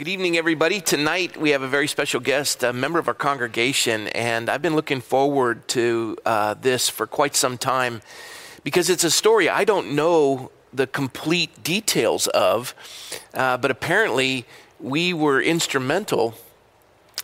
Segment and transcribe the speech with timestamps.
[0.00, 0.80] Good evening, everybody.
[0.80, 4.74] Tonight we have a very special guest, a member of our congregation, and I've been
[4.74, 8.00] looking forward to uh, this for quite some time
[8.64, 12.74] because it's a story I don't know the complete details of,
[13.34, 14.46] uh, but apparently
[14.80, 16.32] we were instrumental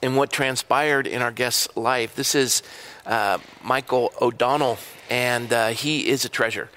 [0.02, 2.14] in what transpired in our guest's life.
[2.14, 2.62] This is
[3.06, 4.76] uh, Michael O'Donnell,
[5.08, 6.68] and uh, he is a treasure.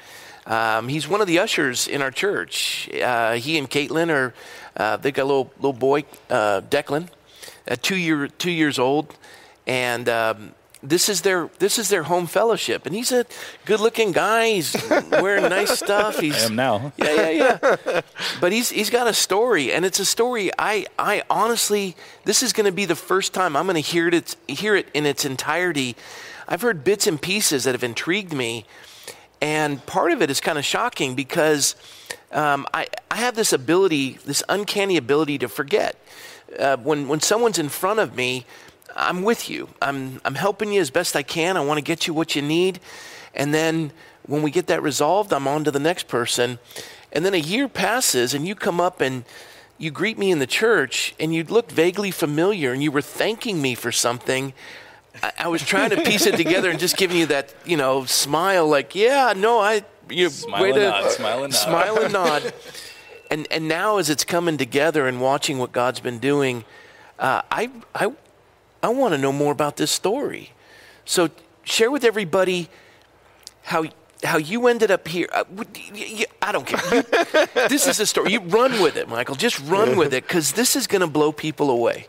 [0.49, 2.89] Um, he's one of the ushers in our church.
[2.91, 4.33] Uh, he and Caitlin are,
[4.79, 7.09] uh, they got a little, little boy, uh, Declan,
[7.69, 9.15] uh, two, year, two years old.
[9.67, 13.25] And um, this is their this is their home fellowship, and he's a
[13.65, 14.53] good-looking guy.
[14.53, 14.75] He's
[15.11, 16.19] wearing nice stuff.
[16.19, 16.93] He's, I am now.
[16.97, 18.01] Yeah, yeah, yeah.
[18.39, 20.51] but he's he's got a story, and it's a story.
[20.57, 24.07] I I honestly, this is going to be the first time I'm going to hear
[24.07, 25.95] it hear it in its entirety.
[26.47, 28.65] I've heard bits and pieces that have intrigued me,
[29.41, 31.75] and part of it is kind of shocking because
[32.31, 35.95] um, I, I have this ability, this uncanny ability to forget.
[36.57, 38.45] Uh, when, when someone's in front of me,
[38.95, 39.69] I'm with you.
[39.81, 41.57] I'm, I'm helping you as best I can.
[41.57, 42.79] I want to get you what you need.
[43.33, 43.91] And then
[44.25, 46.59] when we get that resolved, I'm on to the next person.
[47.11, 49.25] And then a year passes, and you come up and
[49.77, 53.61] you greet me in the church, and you look vaguely familiar, and you were thanking
[53.61, 54.53] me for something.
[55.23, 58.05] I, I was trying to piece it together and just giving you that, you know,
[58.05, 61.59] smile, like, yeah, no, I, you Smile way and to nod, smile and nod.
[61.59, 62.53] smile and nod.
[63.31, 66.63] And and now as it's coming together and watching what God's been doing,
[67.19, 68.11] uh, I I
[68.81, 70.51] I want to know more about this story.
[71.05, 71.29] So
[71.63, 72.69] share with everybody
[73.63, 73.85] how
[74.23, 75.27] how you ended up here.
[75.31, 75.43] I,
[75.93, 77.03] y- I don't care.
[77.69, 78.31] This is a story.
[78.31, 79.35] You run with it, Michael.
[79.35, 82.07] Just run with it because this is going to blow people away.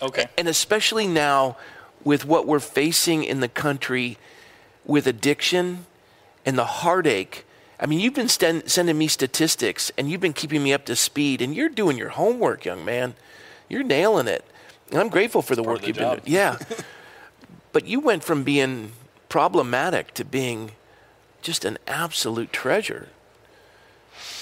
[0.00, 0.26] Okay.
[0.38, 1.56] And especially now
[2.04, 4.16] with what we're facing in the country
[4.86, 5.84] with addiction
[6.44, 7.44] and the heartache.
[7.78, 11.40] I mean, you've been sending me statistics and you've been keeping me up to speed,
[11.40, 13.14] and you're doing your homework, young man.
[13.68, 14.44] You're nailing it.
[14.90, 16.16] And I'm grateful for the part work the you've job.
[16.16, 16.34] been doing.
[16.34, 16.58] Yeah.
[17.72, 18.92] but you went from being
[19.28, 20.72] problematic to being
[21.42, 23.08] just an absolute treasure.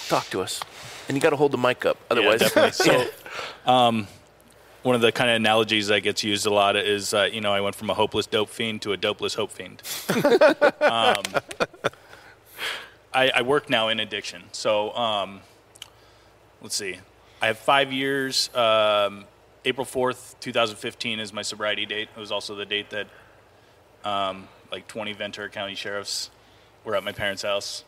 [0.09, 0.61] Talk to us.
[1.07, 1.99] And you got to hold the mic up.
[2.11, 3.11] Otherwise, yeah, definitely.
[3.65, 4.09] So, um,
[4.83, 7.53] one of the kind of analogies that gets used a lot is, uh, you know,
[7.53, 9.83] I went from a hopeless dope fiend to a dopeless hope fiend.
[10.81, 11.23] um,
[13.13, 14.43] I, I work now in addiction.
[14.53, 15.41] So, um,
[16.63, 16.99] let's see.
[17.43, 18.55] I have five years.
[18.55, 19.25] Um,
[19.65, 22.09] April 4th, 2015 is my sobriety date.
[22.17, 23.09] It was also the date that
[24.05, 26.31] um, like 20 Ventura County sheriffs
[26.85, 27.85] were at my parents' house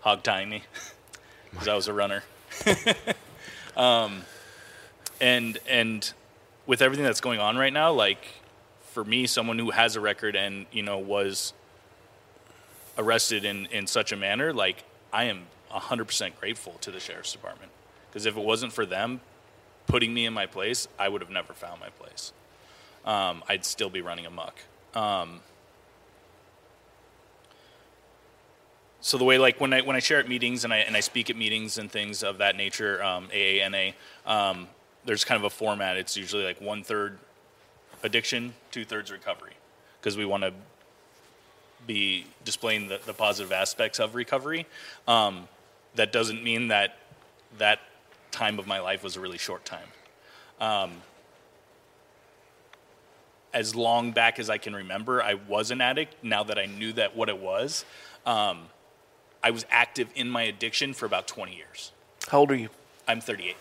[0.00, 0.62] hog tying me
[1.50, 2.22] because I was a runner.
[5.20, 6.12] and and
[6.66, 8.26] with everything that's going on right now, like
[8.90, 11.52] for me, someone who has a record and you know was
[12.96, 17.70] arrested in in such a manner, like I am 100% grateful to the sheriff's department
[18.10, 19.20] because if it wasn't for them
[19.86, 22.32] putting me in my place, I would have never found my place.
[23.04, 24.54] Um, I'd still be running amok.
[24.94, 25.40] Um,
[29.00, 31.00] so the way like when I when I share at meetings and I and I
[31.00, 33.94] speak at meetings and things of that nature, um, AANA,
[34.26, 34.68] um,
[35.08, 35.96] there's kind of a format.
[35.96, 37.18] It's usually like one third
[38.02, 39.54] addiction, two thirds recovery,
[39.98, 40.52] because we want to
[41.86, 44.66] be displaying the, the positive aspects of recovery.
[45.08, 45.48] Um,
[45.94, 46.98] that doesn't mean that
[47.56, 47.80] that
[48.32, 49.88] time of my life was a really short time.
[50.60, 50.92] Um,
[53.54, 56.22] as long back as I can remember, I was an addict.
[56.22, 57.86] Now that I knew that what it was,
[58.26, 58.66] um,
[59.42, 61.92] I was active in my addiction for about 20 years.
[62.28, 62.68] how old are you?
[63.06, 63.56] I'm 38.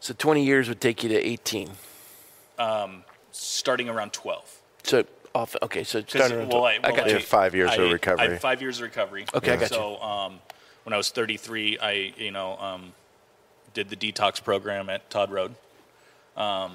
[0.00, 1.70] So 20 years would take you to 18.
[2.58, 4.60] Um, Starting around 12.
[4.84, 5.04] So
[5.34, 5.54] off.
[5.62, 6.80] Okay, so starting around well, 12.
[6.82, 7.18] I, I got I- you.
[7.20, 8.26] five years of recovery.
[8.26, 9.26] I have five years of recovery.
[9.34, 10.40] Okay, I got so, um,
[10.84, 12.92] when I was 33, I you know um,
[13.74, 15.54] did the detox program at Todd Road,
[16.36, 16.72] um,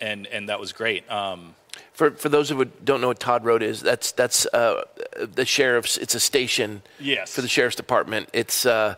[0.00, 1.10] and and that was great.
[1.10, 1.54] Um,
[1.92, 4.84] For for those who don't know what Todd Road is, that's that's uh,
[5.16, 5.96] the sheriff's.
[5.96, 6.82] It's a station.
[7.00, 7.34] Yes.
[7.34, 8.96] For the sheriff's department, it's uh,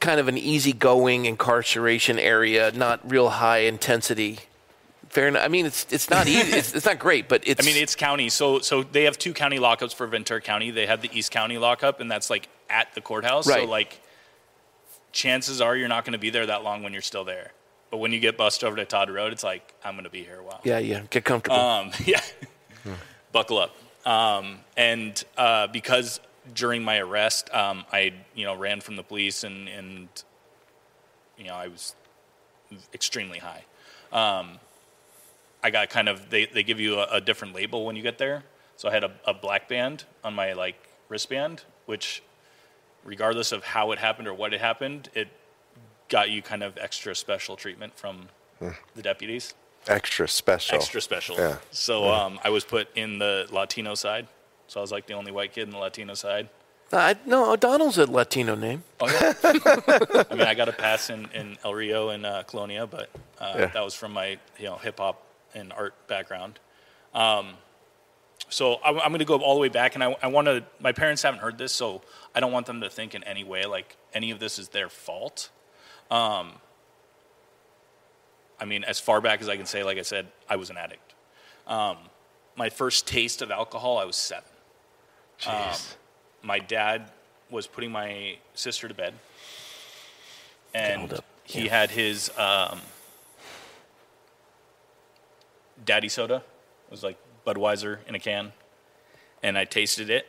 [0.00, 4.40] kind of an easygoing incarceration area, not real high intensity.
[5.08, 5.42] Fair enough.
[5.42, 6.52] I mean, it's it's not easy.
[6.52, 7.64] it's, it's not great, but it's.
[7.64, 8.28] I mean, it's county.
[8.28, 10.70] So so they have two county lockups for Ventura County.
[10.70, 13.48] They have the East County lockup, and that's like at the courthouse.
[13.48, 13.62] Right.
[13.62, 14.00] So like,
[15.12, 17.52] chances are you're not going to be there that long when you're still there.
[17.90, 20.22] But when you get bussed over to Todd Road, it's like I'm going to be
[20.22, 20.60] here a while.
[20.62, 21.02] yeah, yeah.
[21.08, 21.58] Get comfortable.
[21.58, 22.20] Um, yeah.
[23.32, 23.76] Buckle up.
[24.06, 26.20] Um, and uh, because
[26.54, 30.08] during my arrest, um, I you know ran from the police and and
[31.36, 31.94] you know I was
[32.92, 33.64] extremely high.
[34.12, 34.58] Um,
[35.62, 38.18] I got kind of they, they give you a, a different label when you get
[38.18, 38.44] there.
[38.76, 40.76] So I had a, a black band on my like
[41.08, 42.22] wristband, which
[43.04, 45.28] regardless of how it happened or what it happened, it
[46.08, 48.28] got you kind of extra special treatment from
[48.94, 49.54] the deputies.
[49.86, 50.76] Extra special.
[50.76, 51.36] Extra special.
[51.36, 51.56] Yeah.
[51.70, 54.26] So um, I was put in the Latino side.
[54.68, 56.48] So I was like the only white kid in the Latino side.
[56.92, 58.82] I, no, O'Donnell's a Latino name.
[59.00, 59.34] Oh yeah.
[60.30, 63.54] I mean, I got a pass in, in El Rio and uh, Colonia, but uh,
[63.58, 63.66] Yeah.
[63.66, 65.22] that was from my you know hip hop
[65.54, 66.58] and art background.
[67.14, 67.54] Um,
[68.50, 70.64] so I'm, I'm going to go all the way back, and I, I want to.
[70.80, 72.00] My parents haven't heard this, so
[72.34, 74.88] I don't want them to think in any way like any of this is their
[74.88, 75.50] fault.
[76.10, 76.52] Um,
[78.60, 80.76] I mean, as far back as I can say, like I said, I was an
[80.78, 81.14] addict.
[81.66, 81.96] Um,
[82.56, 84.48] my first taste of alcohol, I was seven
[85.40, 85.94] Jeez.
[86.42, 87.10] my dad
[87.50, 89.14] was putting my sister to bed,
[90.74, 91.70] and he Yeah.
[91.70, 92.80] had his um,
[95.84, 96.36] daddy soda.
[96.86, 98.52] It was like Budweiser in a can,
[99.42, 100.26] and I tasted it.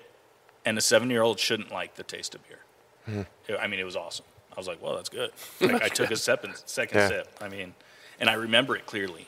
[0.66, 3.26] And a seven-year-old shouldn't like the taste of beer.
[3.48, 4.26] It- I mean, it was awesome.
[4.52, 7.08] I was like, "Well, that's good." Like, I took a and second Yeah.
[7.08, 7.28] sip.
[7.42, 7.74] I mean,
[8.20, 9.26] and I remember it clearly.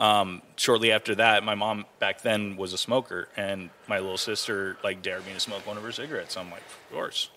[0.00, 4.78] Um, shortly after that, my mom back then was a smoker, and my little sister
[4.82, 6.38] like dared me to smoke one of her cigarettes.
[6.38, 7.28] I'm like, of course,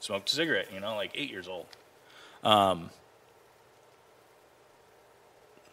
[0.00, 0.72] smoked a cigarette.
[0.74, 1.66] You know, like eight years old.
[2.42, 2.90] Um,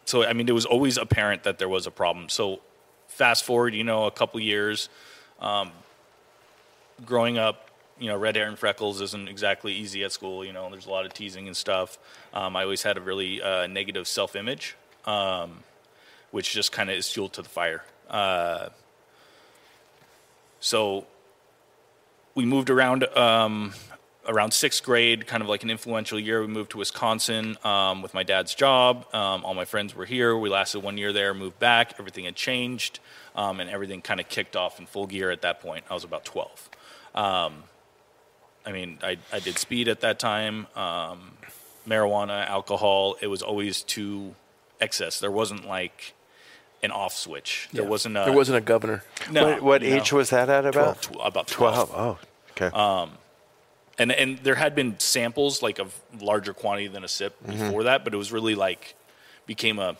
[0.04, 2.28] so I mean, it was always apparent that there was a problem.
[2.28, 2.60] So
[3.08, 4.88] fast forward, you know, a couple years,
[5.40, 5.72] um,
[7.04, 10.44] growing up, you know, red hair and freckles isn't exactly easy at school.
[10.44, 11.98] You know, there's a lot of teasing and stuff.
[12.32, 14.76] Um, I always had a really uh, negative self-image.
[15.06, 15.64] Um,
[16.30, 17.84] which just kind of is fuel to the fire.
[18.08, 18.68] Uh,
[20.60, 21.06] so
[22.34, 23.72] we moved around um,
[24.28, 26.40] around sixth grade, kind of like an influential year.
[26.40, 29.06] We moved to Wisconsin um, with my dad's job.
[29.14, 30.36] Um, all my friends were here.
[30.36, 31.94] We lasted one year there, moved back.
[31.98, 33.00] Everything had changed,
[33.34, 35.84] um, and everything kind of kicked off in full gear at that point.
[35.90, 36.70] I was about 12.
[37.14, 37.62] Um,
[38.64, 41.32] I mean, I, I did speed at that time, um,
[41.86, 43.16] marijuana, alcohol.
[43.20, 44.34] It was always to
[44.80, 45.20] excess.
[45.20, 46.14] There wasn't like
[46.82, 47.68] an off switch.
[47.72, 48.24] There wasn't a.
[48.24, 49.02] There wasn't a governor.
[49.30, 51.02] no, what what you know, age was that at about?
[51.02, 51.90] tw- about 12.
[51.90, 51.92] 12.
[51.94, 52.18] Oh,
[52.52, 52.76] okay.
[52.76, 53.12] Um,
[53.98, 58.04] and and there had been samples like of larger quantity than a sip before that,
[58.04, 58.94] but it was really like
[59.46, 59.96] became a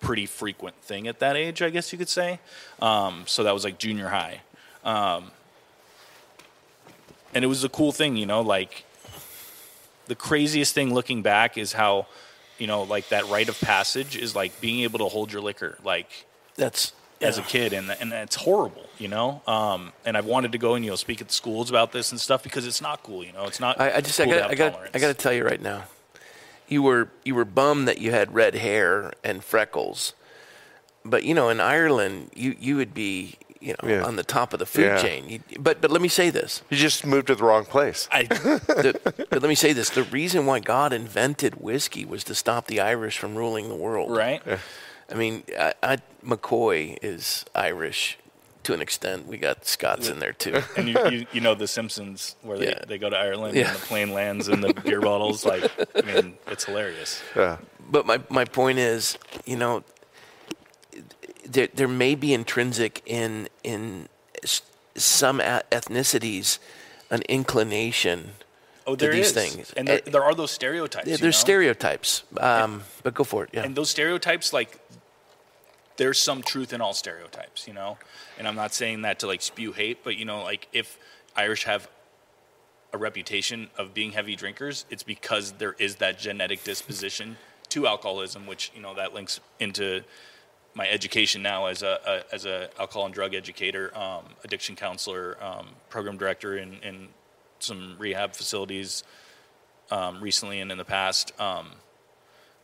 [0.00, 2.40] pretty frequent thing at that age, I guess you could say.
[2.82, 4.40] Um, so that was like junior high,
[4.84, 5.30] um,
[7.34, 8.40] and it was a cool thing, you know.
[8.40, 8.84] Like
[10.06, 12.06] the craziest thing looking back is how,
[12.58, 15.78] you know, like that rite of passage is like being able to hold your liquor,
[15.84, 19.42] like That's as a kid, and and it's horrible, you know.
[19.46, 22.10] Um, and I've wanted to go and you know speak at the schools about this
[22.12, 23.44] and stuff because it's not cool, you know.
[23.44, 23.80] It's not.
[23.80, 24.80] I, I just cool I got I got.
[24.94, 25.84] I got to tell you right now,
[26.68, 30.14] you were you were bummed that you had red hair and freckles,
[31.04, 34.04] but you know in Ireland you you would be you know Yeah.
[34.04, 35.02] on the top of the food Yeah.
[35.02, 35.28] chain.
[35.28, 36.62] You, but but let me say this.
[36.70, 38.08] you just moved to the wrong place.
[38.12, 39.00] I, The,
[39.30, 42.80] but let me say this: the reason why God invented whiskey was to stop the
[42.80, 44.10] Irish from ruling the world.
[44.16, 44.42] right.
[45.10, 48.16] I mean, I, I, McCoy is Irish
[48.62, 49.26] to an extent.
[49.26, 50.62] We got Scots in there too.
[50.78, 52.80] And you, you, you know the Simpsons where they, Yeah.
[52.88, 53.68] they go to Ireland Yeah.
[53.68, 55.44] and the plane lands and the beer bottles.
[55.44, 57.22] Like, I mean, it's hilarious.
[57.36, 57.58] Yeah.
[57.90, 59.84] But my, my point is, you know,
[61.44, 64.08] there, there may be intrinsic in in
[64.96, 66.58] some ethnicities
[67.10, 68.32] an inclination.
[68.86, 69.32] Oh, there these is.
[69.32, 69.72] things.
[69.76, 71.06] and there, Eh, there are those stereotypes.
[71.06, 71.40] Yeah, there's know?
[71.40, 72.22] stereotypes.
[72.38, 73.50] Um, but go for it.
[73.52, 73.62] Yeah.
[73.64, 74.78] and those stereotypes like
[75.96, 77.96] there's some truth in all stereotypes you know
[78.36, 80.98] and i'm not saying that to like spew hate but you know like if
[81.36, 81.88] irish have
[82.92, 87.36] a reputation of being heavy drinkers it's because there is that genetic disposition
[87.68, 90.02] to alcoholism which you know that links into
[90.74, 91.98] my education now as a,
[92.30, 97.08] a as a alcohol and drug educator um, addiction counselor um, program director in, in
[97.60, 99.04] some rehab facilities
[99.90, 101.68] um, recently and in the past um,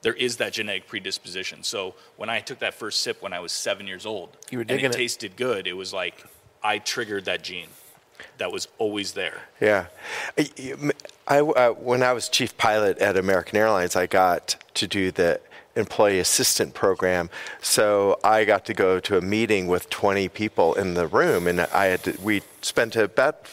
[0.02, 1.62] there is that genetic predisposition.
[1.62, 4.62] So when I took that first sip when I was seven years old, You were
[4.62, 4.92] and it it.
[4.92, 6.24] tasted good, it was like
[6.62, 7.68] I triggered that gene
[8.38, 9.42] that was always there.
[9.60, 9.86] Yeah.
[10.38, 10.48] I,
[11.28, 15.38] I- uh, when I was chief pilot at American Airlines, I got to do the
[15.76, 17.30] employee assistant program.
[17.60, 21.60] So I got to go to a meeting with 20 people in the room, and
[21.60, 23.46] I had to, we spent about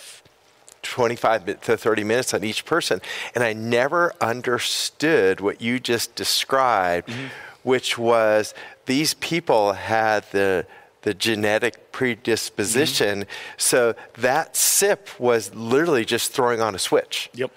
[0.87, 3.01] 25 to 30 minutes on each person.
[3.35, 7.27] And I never understood what you just described, mm-hmm.
[7.63, 8.53] which was
[8.85, 10.65] these people had the,
[11.01, 13.21] the genetic predisposition.
[13.21, 13.29] Mm-hmm.
[13.57, 17.29] So that sip was literally just throwing on a switch.
[17.33, 17.51] Yep.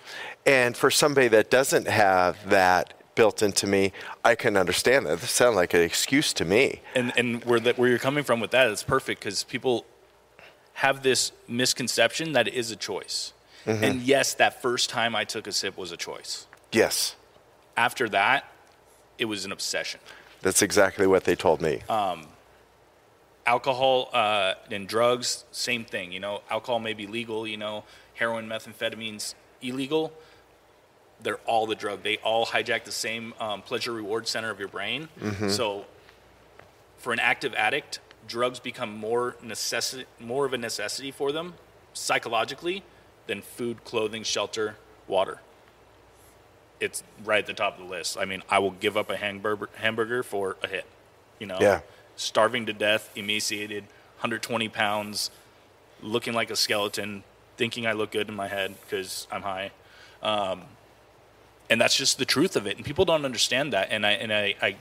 [0.46, 3.92] And for somebody that doesn't have that built into me,
[4.24, 5.20] I can understand that.
[5.20, 6.80] This sounds like an excuse to me.
[6.94, 9.84] And and where that where you're coming from with that is perfect because people
[10.74, 13.32] have this misconception that it is a choice.
[13.66, 13.84] Mm-hmm.
[13.84, 16.46] And yes, that first time I took a sip was a choice.
[16.72, 17.16] Yes.
[17.76, 18.50] After that,
[19.18, 20.00] it was an obsession.
[20.40, 21.82] That's exactly what they told me.
[23.46, 26.12] alcohol uh, and drugs, same thing.
[26.12, 27.46] You know, alcohol may be legal.
[27.46, 30.12] You know, heroin, methamphetamines illegal.
[31.22, 32.02] They're all the drug.
[32.02, 35.08] They all hijack the same um, pleasure reward center of your brain.
[35.48, 35.84] So,
[36.98, 41.54] for an active addict, drugs become more necessi- more of a necessity for them
[41.92, 42.82] psychologically
[43.26, 44.76] than food, clothing, shelter,
[45.08, 45.40] water.
[46.80, 48.16] It's right at the top of the list.
[48.18, 50.86] I mean, I will give up a hamburger hamburger for a hit.
[51.38, 51.80] You know, Yeah.
[52.16, 53.84] starving to death, emaciated,
[54.18, 55.30] 120 pounds,
[56.02, 57.24] looking like a skeleton,
[57.58, 59.72] thinking I look good in my head because I'm high.
[60.22, 60.62] Um,
[61.70, 62.76] and that's just the truth of it.
[62.76, 63.88] And people don't understand that.
[63.90, 64.76] And I, and I, I,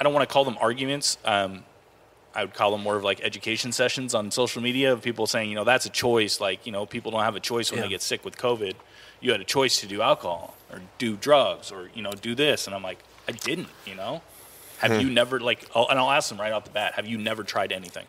[0.00, 1.18] I don't want to call them arguments.
[1.24, 1.64] Um,
[2.34, 5.48] I would call them more of like education sessions on social media of people saying,
[5.48, 6.40] you know, that's a choice.
[6.40, 7.84] Like, you know, people don't have a choice when Yeah.
[7.84, 8.74] they get sick with COVID.
[9.20, 12.66] You had a choice to do alcohol or do drugs or, you know, do this.
[12.66, 14.22] And I'm like, I didn't, you know?
[14.78, 17.16] Have you never, like, I'll, and I'll ask them right off the bat, have you
[17.16, 18.04] never tried anything?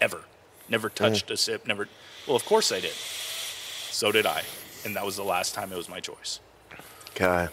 [0.00, 0.22] Ever?
[0.68, 1.66] Never touched a sip?
[1.66, 1.88] Never?
[2.28, 2.92] Well, of course I did.
[2.92, 4.42] So did I.
[4.84, 6.40] And that was the last time it was my choice
[7.14, 7.50] God.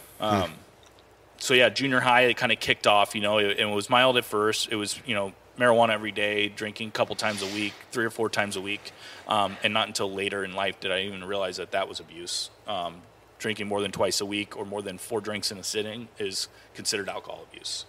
[1.37, 3.15] so yeah, junior high it kind of kicked off.
[3.15, 4.69] You know, it, it was mild at first.
[4.71, 8.09] It was you know marijuana every day, drinking a couple times a week, three or
[8.09, 8.91] four times a week,
[9.27, 12.49] um, and not until later in life did I even realize that that was abuse.
[12.67, 13.01] Um,
[13.39, 16.49] drinking more than twice a week or more than four drinks in a sitting is
[16.73, 17.85] considered alcohol abuse.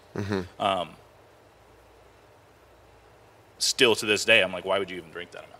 [0.60, 0.90] Um,
[3.58, 5.59] still to this day, I'm like, why would you even drink that amount?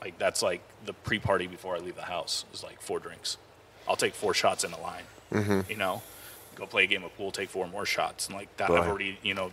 [0.00, 3.36] Like that's like the pre-party before I leave the house is like four drinks.
[3.88, 5.64] I'll take four shots in a line.
[5.68, 6.02] You know,
[6.54, 8.70] go play a game of pool, take four more shots, and like that.
[8.70, 9.52] I've already you know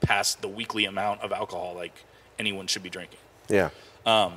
[0.00, 1.94] passed the weekly amount of alcohol like
[2.38, 3.20] anyone should be drinking.
[3.48, 3.70] Yeah.
[4.06, 4.34] Um,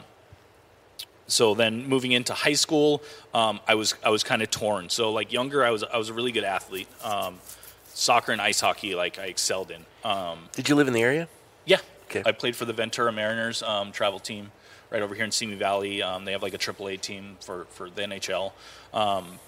[1.30, 3.02] So then moving into high school,
[3.34, 4.90] um, I was I was kind of torn.
[4.90, 6.88] So like younger, I was I was a really good athlete.
[7.04, 7.40] Um,
[7.88, 9.86] soccer and ice hockey, like I excelled in.
[10.04, 11.28] Um, Did you live in the area?
[11.66, 11.80] yeah.
[12.10, 12.24] Okay.
[12.26, 14.52] I played for the Ventura Mariners um, travel team
[14.90, 16.02] right over here in Simi Valley.
[16.02, 18.52] Um, they have like a AAA team for, for the NHL.
[18.94, 19.40] Um,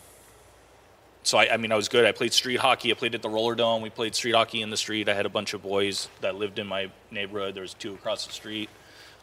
[1.24, 2.06] so I, I mean, I was good.
[2.06, 2.92] I played street hockey.
[2.92, 3.82] I played at the Roller Dome.
[3.82, 5.10] We played street hockey in the street.
[5.10, 7.56] I had a bunch of boys that lived in my neighborhood.
[7.56, 8.70] There was two across the street.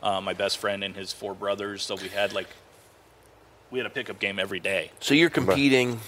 [0.03, 1.83] Uh, my best friend and his four brothers.
[1.83, 2.49] So we had like
[3.71, 4.93] we had a pickup game every day.
[5.01, 6.01] So you're competing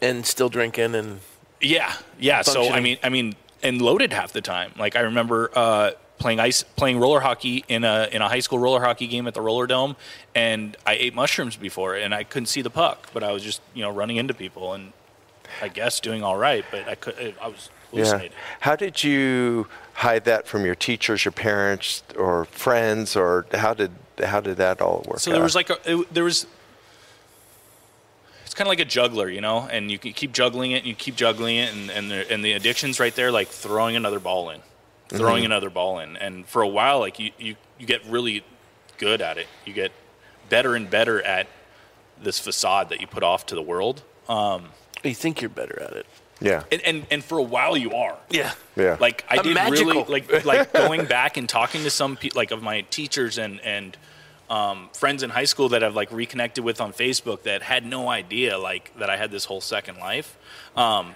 [0.00, 1.20] and still drinking and
[1.60, 2.42] Yeah, yeah.
[2.42, 4.72] So I mean, I mean, and loaded half the time.
[4.78, 8.58] Like I remember uh, playing ice, playing roller hockey in a in a high school
[8.58, 9.96] roller hockey game at the Roller Dome,
[10.34, 13.60] and I ate mushrooms before, and I couldn't see the puck, but I was just
[13.74, 14.92] you know running into people, and
[15.60, 18.28] I guess doing all right, but I could I was Yeah.
[18.60, 23.92] How did you hide that from your teachers, your parents, or friends, or how did
[24.22, 25.20] how did that all work?
[25.20, 25.44] So there out?
[25.44, 26.46] was like a, it, there was.
[28.44, 30.94] It's kind of like a juggler, you know, and you keep juggling it, and you
[30.94, 34.50] keep juggling it, and and the, and the addiction's right there, like throwing another ball
[34.50, 34.60] in,
[35.08, 38.44] throwing another ball in, and for a while, like you, you you get really
[38.98, 39.46] good at it.
[39.64, 39.92] You get
[40.48, 41.46] better and better at
[42.22, 44.66] this facade that you put off to the world, um,
[45.02, 46.06] you think you're better at it.
[46.40, 48.16] yeah, and and and for a while you are.
[48.30, 48.52] Yeah.
[48.76, 49.86] yeah, Like I I'm did magical.
[50.04, 53.60] really like like going back and talking to some pe- like of my teachers and
[53.60, 53.96] and
[54.50, 58.08] um, friends in high school that I've like reconnected with on Facebook that had no
[58.08, 60.36] idea like that I had this whole second life.
[60.76, 61.14] Um,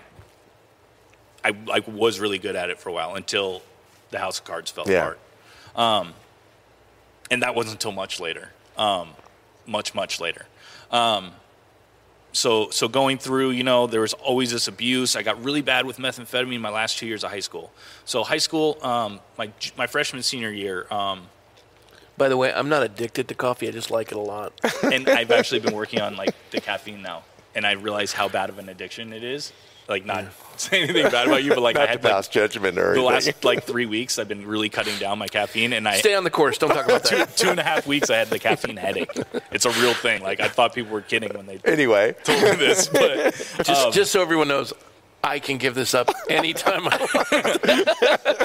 [1.45, 3.63] I like was really good at it for a while until
[4.11, 4.99] the house of cards fell Yeah.
[4.99, 5.19] apart.
[5.77, 6.15] Um,
[7.31, 9.11] and that wasn't until much later, um,
[9.67, 10.47] much much later.
[10.91, 11.33] Um,
[12.33, 15.17] so so going through, you know, there was always this abuse.
[15.17, 17.73] I got really bad with methamphetamine my last two years of high school.
[18.05, 21.29] So high school, um, my my freshman senior year, um,
[22.17, 23.69] By the way, I'm not addicted to coffee.
[23.69, 24.53] I just like it a lot.
[24.83, 27.23] and I've actually been working on like the caffeine now,
[27.55, 29.53] and I realize how bad of an addiction it is.
[29.89, 30.27] Like not
[30.59, 32.95] say anything bad about you, but like I not to had like, pass judgment or
[32.95, 33.05] the anything.
[33.33, 36.25] last like three weeks, I've been really cutting down my caffeine, and I Stay on
[36.25, 36.59] the course.
[36.59, 37.37] Don't talk about two, that.
[37.37, 39.11] two and a half weeks I had the caffeine headache.
[39.51, 40.23] It's a real thing.
[40.23, 43.93] Like I thought people were kidding when they anyway, told me this, but Just, Um,
[43.93, 44.73] just so everyone knows,
[45.25, 48.39] I can give this up anytime I want.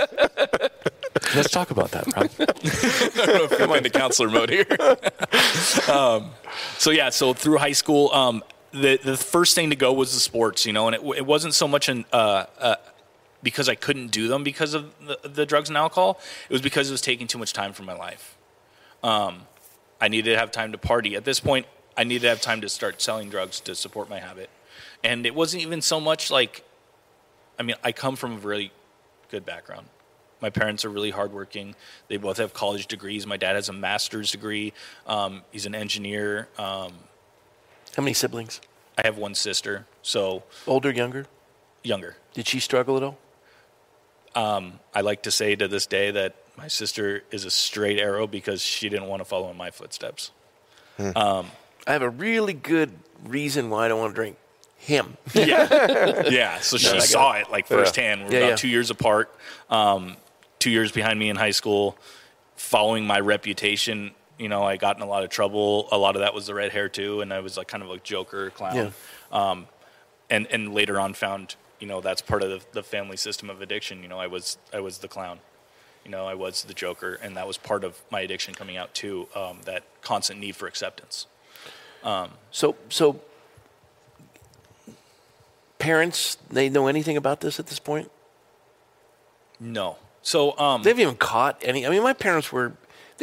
[1.35, 2.29] Let's talk about that, Rob.
[2.39, 4.67] I don't know if I'm the counselor mode here.
[5.93, 6.29] um,
[6.77, 10.19] so yeah, so through high school, um, the the first thing to go was the
[10.19, 12.75] sports, you know, and it, it wasn't so much an uh, uh,
[13.41, 16.19] because I couldn't do them because of the, the drugs and alcohol.
[16.49, 18.35] It was because it was taking too much time from my life.
[19.03, 19.43] Um,
[20.01, 21.15] I needed to have time to party.
[21.15, 24.19] At this point, I needed to have time to start selling drugs to support my
[24.19, 24.49] habit,
[25.03, 26.63] and it wasn't even so much like.
[27.59, 28.71] I mean, I come from a really
[29.29, 29.87] good background.
[30.41, 31.75] My parents are really hardworking.
[32.07, 33.27] They both have college degrees.
[33.27, 34.73] My dad has a master's degree.
[35.05, 36.49] Um, he's an engineer.
[36.57, 36.93] Um,
[37.95, 38.59] How many siblings?
[38.97, 41.25] I have one sister, so Older, younger?
[41.83, 42.15] younger.
[42.33, 43.17] Did she struggle at all?
[44.35, 48.25] um, I like to say to this day that my sister is a straight arrow
[48.27, 50.31] because she didn't want to follow in my footsteps.
[50.99, 51.43] I
[51.87, 52.91] have a really good
[53.25, 54.37] reason why I don't want to drink
[54.77, 55.17] him.
[55.33, 56.59] Yeah, yeah.
[56.59, 58.25] So she saw it like firsthand.
[58.25, 58.55] We're Yeah, about yeah.
[58.55, 59.33] two years apart,
[59.69, 60.17] um,
[60.59, 61.97] two years behind me in high school.
[62.55, 64.11] Following my reputation,
[64.43, 65.87] you know, I got in a lot of trouble.
[65.91, 67.89] A lot of that was the red hair too, and I was like kind of
[67.89, 68.75] a joker clown.
[68.75, 68.91] Yeah.
[69.31, 69.67] Um,
[70.29, 73.61] and and later on found, you know, that's part of the, the family system of
[73.61, 74.03] addiction.
[74.03, 75.39] You know, I was I was the clown.
[76.05, 78.93] You know, I was the joker, and that was part of my addiction coming out
[78.93, 79.29] too.
[79.33, 81.27] Um, that constant need for acceptance.
[82.51, 83.21] So, so
[85.83, 88.09] parents, they know anything about this at this point?
[89.59, 89.97] No.
[90.21, 91.85] So um, They haven't even caught any.
[91.85, 92.73] I mean, my parents were,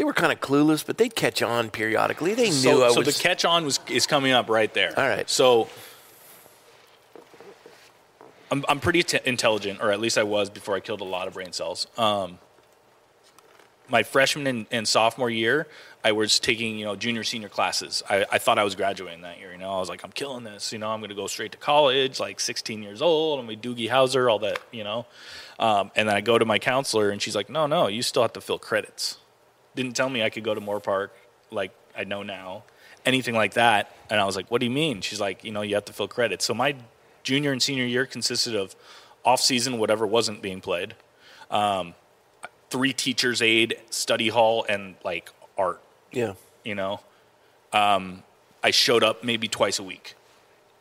[0.01, 2.33] they were kind of clueless, but they'd catch on periodically.
[2.33, 2.95] They knew so, I so was.
[2.95, 4.99] So the catch on was is coming up right there.
[4.99, 5.29] All right.
[5.29, 5.69] So
[8.51, 11.29] I'm I'm pretty t- intelligent, or at least I was before I killed a lot
[11.29, 11.87] of brain cells.
[11.99, 12.39] Um,
[13.91, 15.67] my freshman and, and sophomore year,
[16.03, 18.03] I was taking you know junior senior classes.
[18.09, 19.53] I, I thought I was graduating that year.
[19.53, 20.73] You know, I was like, I'm killing this.
[20.73, 22.19] You know, I'm going to go straight to college.
[22.19, 23.39] Like 16 years old.
[23.39, 24.61] I'm a Doogie Howser, all that.
[24.73, 25.05] You know,
[25.59, 28.23] um, and then I go to my counselor, and she's like, No, no, you still
[28.23, 29.19] have to fill credits.
[29.75, 31.11] Didn't tell me I could go to Moorpark
[31.51, 32.65] like I know now,
[33.05, 33.95] anything like that.
[34.09, 35.01] And I was like, What do you mean?
[35.01, 36.45] She's like, You know, you have to fill credits.
[36.45, 36.77] So my
[37.23, 38.75] junior and senior year consisted of
[39.25, 40.95] off season, whatever wasn't being played,
[41.51, 41.95] um,
[42.71, 45.81] three teachers' aid, study hall, and like art.
[46.13, 46.35] yeah.
[46.65, 47.01] You know,
[47.73, 48.23] um,
[48.63, 50.15] I showed up maybe twice a week,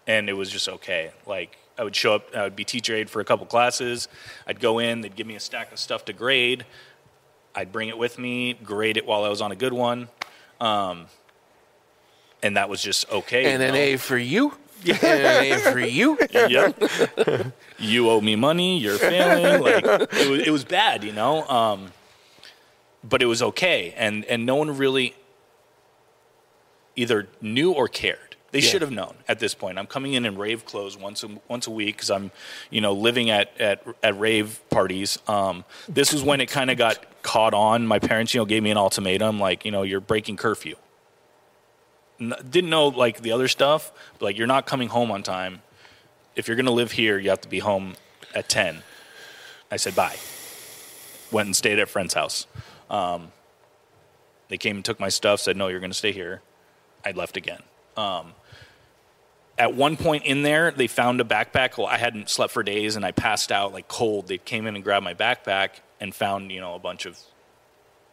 [0.05, 1.11] and it was just okay.
[1.25, 4.09] Like I would show up, I would be teacher aid for a couple classes.
[4.45, 6.65] I'd go in, they'd give me a stack of stuff to grade.
[7.59, 10.07] I'd bring it with me, grade it while I was on a good one,
[10.61, 11.07] um,
[12.41, 13.51] and that was just okay.
[13.51, 13.79] And you an know?
[13.79, 14.53] A for you.
[14.85, 16.17] And an A for you.
[16.31, 16.81] yep.
[17.79, 18.79] you owe me money.
[18.79, 19.61] You're failing.
[19.61, 21.45] Like it was, it was bad, you know.
[21.49, 21.91] Um,
[23.03, 25.15] but it was okay, and and no one really
[26.95, 28.28] either knew or cared.
[28.51, 29.77] They should have known at this point.
[29.77, 32.31] I'm coming in in rave clothes once a, once a week because I'm,
[32.69, 35.19] you know, living at at, at rave parties.
[35.27, 37.85] Um, this was when it kind of got caught on.
[37.85, 40.75] My parents, you know, gave me an ultimatum, like, you know, you're breaking curfew.
[42.19, 45.61] N- didn't know like the other stuff, but like you're not coming home on time.
[46.35, 47.95] If you're gonna live here, you have to be home
[48.33, 48.81] at ten.
[49.71, 50.15] I said bye.
[51.31, 52.47] Went and stayed at a friend's house.
[52.89, 53.31] Um,
[54.47, 55.39] they came and took my stuff.
[55.39, 56.41] Said no, you're gonna stay here.
[57.05, 57.61] I left again.
[57.95, 58.33] Um,
[59.59, 61.77] at one point in there, they found a backpack.
[61.77, 64.27] Well, I hadn't slept for days, and I passed out like cold.
[64.27, 67.19] They came in and grabbed my backpack and found you know a bunch of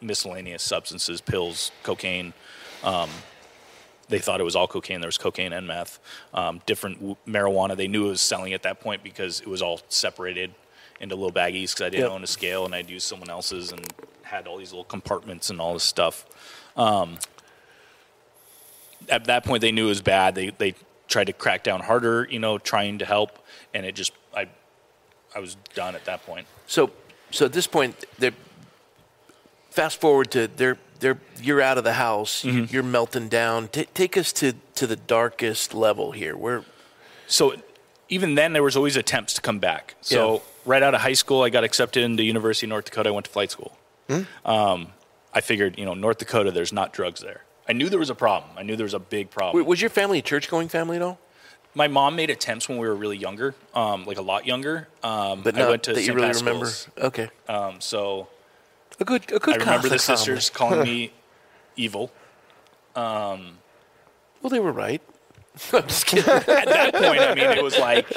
[0.01, 2.33] miscellaneous substances, pills, cocaine.
[2.83, 3.09] Um,
[4.09, 5.01] they thought it was all cocaine.
[5.01, 5.99] There was cocaine and meth,
[6.33, 7.75] um, different w- marijuana.
[7.75, 10.53] They knew it was selling at that point because it was all separated
[10.99, 12.11] into little baggies because I didn't Yep.
[12.11, 13.85] own a scale and I'd use someone else's and
[14.23, 16.25] had all these little compartments and all this stuff.
[16.77, 17.17] Um,
[19.09, 20.35] at that point, they knew it was bad.
[20.35, 20.75] They they
[21.07, 23.39] tried to crack down harder, you know, trying to help,
[23.73, 24.47] and it just I
[25.35, 26.47] I was done at that point.
[26.67, 26.91] So,
[27.31, 28.33] so at this point, they're
[29.69, 32.43] fast forward to they're they're you're out of the house.
[32.43, 32.73] Mm-hmm.
[32.73, 33.67] You're melting down.
[33.67, 36.35] Ta take us to to the darkest level here.
[36.35, 36.63] Where
[37.27, 37.53] So
[38.09, 39.95] even then, there was always attempts to come back.
[40.01, 40.39] So Yeah.
[40.65, 43.09] right out of high school, I got accepted into University of North Dakota.
[43.09, 43.77] I went to flight school.
[44.45, 44.87] Um,
[45.33, 47.41] I figured, you know, North Dakota, there's not drugs there.
[47.67, 48.51] I knew there was a problem.
[48.57, 49.65] I knew there was a big problem.
[49.65, 51.19] was your family a church going family at all?
[51.75, 54.87] My mom made attempts when we were really younger, um, like a lot younger.
[55.03, 56.69] Um, But I went to that you really Pat's remember.
[56.97, 58.29] Okay, Um, so
[58.99, 59.55] a good a good.
[59.55, 61.11] I remember the sisters calling me
[61.75, 62.11] evil.
[62.95, 65.01] Well, they were right.
[65.73, 66.29] I'm just kidding.
[66.31, 68.07] at that point, I mean, it was like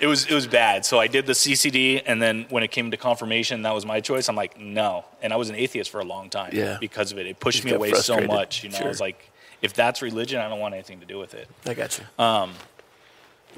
[0.00, 0.84] it was it was bad.
[0.84, 4.00] So I did the CCD, and then when it came to confirmation, that was my
[4.00, 4.28] choice.
[4.28, 6.76] I'm like, no, and I was an atheist for a long time Yeah.
[6.80, 7.26] because of it.
[7.26, 8.62] It pushed me away so much.
[8.64, 9.30] You know, I was like,
[9.62, 11.48] if that's religion, I don't want anything to do with it.
[11.66, 12.04] I got you.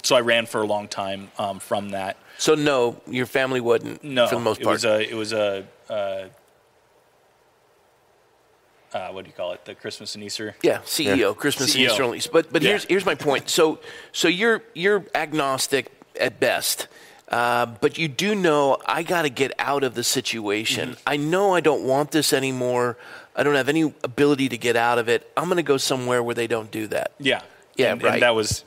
[0.03, 2.17] So I ran for a long time um, from that.
[2.39, 4.03] so no, your family wasn't.
[4.03, 4.75] No, for the most it part.
[4.75, 5.67] was a it was a.
[5.91, 6.25] Uh,
[8.93, 9.65] uh, what do you call it?
[9.65, 10.57] The Christmas and Easter.
[10.63, 12.21] Yeah, CEO, Christmas and Easter only.
[12.33, 12.71] But but Yeah.
[12.71, 13.49] here's here's my point.
[13.49, 13.79] So
[14.13, 16.89] so you're you're agnostic at best,
[17.29, 20.91] uh, but you do know I got to get out of the situation.
[20.91, 21.03] Mm-hmm.
[21.07, 22.97] I know I don't want this anymore.
[23.37, 25.31] I don't have any ability to get out of it.
[25.37, 27.13] I'm going to go somewhere where they don't do that.
[27.19, 27.43] Yeah.
[27.77, 28.15] Yeah, and, right.
[28.15, 28.65] And that was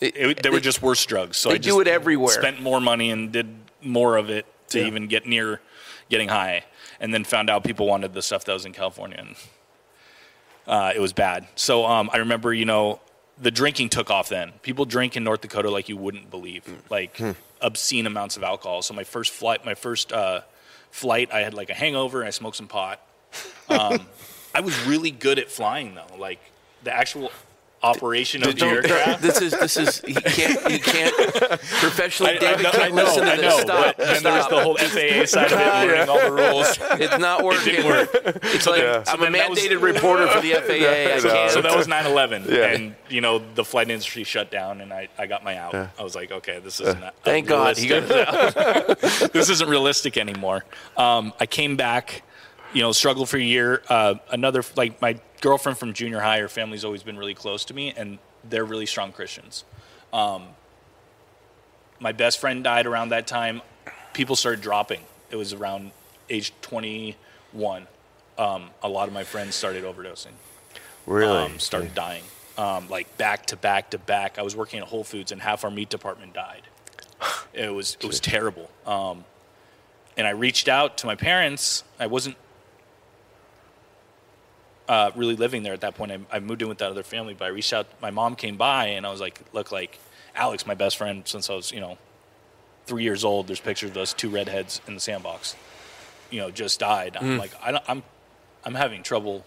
[0.00, 1.38] it, they were just worse drugs.
[1.38, 2.34] So they I do it everywhere.
[2.34, 4.86] Spent more money and did more of it to Yeah.
[4.86, 5.60] even get near
[6.08, 6.64] getting high,
[7.00, 9.36] and then found out people wanted the stuff that was in California, and
[10.66, 11.46] uh, it was bad.
[11.54, 13.00] So um, I remember, you know,
[13.40, 14.52] the drinking took off then.
[14.62, 17.20] People drink in North Dakota like you wouldn't believe, like
[17.60, 18.82] obscene amounts of alcohol.
[18.82, 20.40] So my first flight, my first uh,
[20.90, 23.00] flight, I had like a hangover and I smoked some pot.
[23.68, 24.00] Um,
[24.54, 26.40] I was really good at flying though, like
[26.82, 27.30] the actual
[27.86, 29.22] operation of the aircraft.
[29.22, 31.14] this is this is he can't he can't
[31.80, 32.32] professionally.
[32.32, 33.42] I, I David can't I know, listen to I this.
[33.42, 33.60] know.
[33.60, 33.96] Stop.
[33.96, 34.50] But then there was stop.
[34.50, 36.78] the whole FAA side of it, learning all the rules.
[37.00, 37.74] It's not working.
[37.74, 38.10] didn't work.
[38.44, 41.28] It's like So I'm a then that was- mandated reporter for the FAA.
[41.28, 41.50] I can't.
[41.52, 42.66] So that was 9/11, Yeah.
[42.72, 45.74] and you know the flight industry shut down, and I, I got my out.
[45.74, 47.14] I was like, okay, this is not.
[47.22, 48.98] Thank God he got out.
[49.32, 50.64] this isn't realistic anymore.
[50.96, 52.22] Um, I came back,
[52.72, 53.82] you know, struggled for a year.
[53.88, 57.74] Uh, another like my girlfriend from junior high, her family's always been really close to
[57.74, 58.18] me, and
[58.48, 59.64] they're really strong Christians.
[60.12, 60.44] Um,
[62.00, 63.62] my best friend died around that time.
[64.12, 65.00] People started dropping.
[65.30, 65.90] It was around
[66.30, 67.86] age 21.
[68.38, 70.32] Um, a lot of my friends started overdosing
[71.06, 71.38] Really?
[71.38, 72.22] um, started dying,
[72.58, 74.38] um, like back to back to back.
[74.38, 76.62] I was working at Whole Foods, and half our meat department died.
[77.54, 78.68] It was it was terrible.
[78.86, 79.24] Um,
[80.18, 81.84] and I reached out to my parents.
[81.98, 82.36] I wasn't
[84.88, 86.12] uh, really living there at that point.
[86.12, 87.86] I, I moved in with that other family, but I reached out.
[88.00, 89.98] My mom came by, and I was like, "Look, like
[90.36, 91.98] Alex, my best friend since I was, you know,
[92.86, 93.46] three years old.
[93.46, 95.56] There's pictures of us two redheads in the sandbox.
[96.30, 97.16] You know, just died.
[97.18, 98.02] I'm like, I don't, I'm,
[98.64, 99.44] I'm having trouble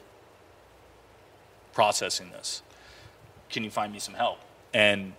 [1.73, 2.61] processing this.
[3.49, 4.39] Can you find me some help?
[4.73, 5.13] And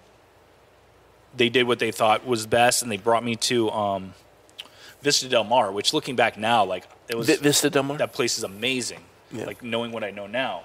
[1.37, 4.15] they did what they thought was best, and they brought me to um,
[5.03, 7.99] Vista Del Mar, which looking back now, like it was Vista Del Mar?
[7.99, 9.01] That place is amazing.
[9.33, 9.45] Yeah.
[9.45, 10.63] Like knowing what I know now.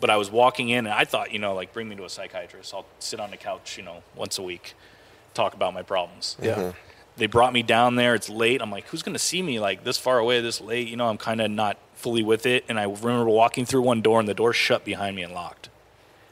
[0.00, 2.08] But I was walking in, and I thought, you know, like bring me to a
[2.08, 2.72] psychiatrist.
[2.72, 4.74] I'll sit on the couch, you know, once a week,
[5.34, 6.36] talk about my problems.
[6.40, 6.72] Yeah.
[7.16, 8.14] They brought me down there.
[8.14, 8.62] It's late.
[8.62, 10.86] I'm like, who's going to see me like this far away, this late?
[10.86, 12.64] You know, I'm kind of not fully with it.
[12.68, 15.68] And I remember walking through one door, and the door shut behind me and locked.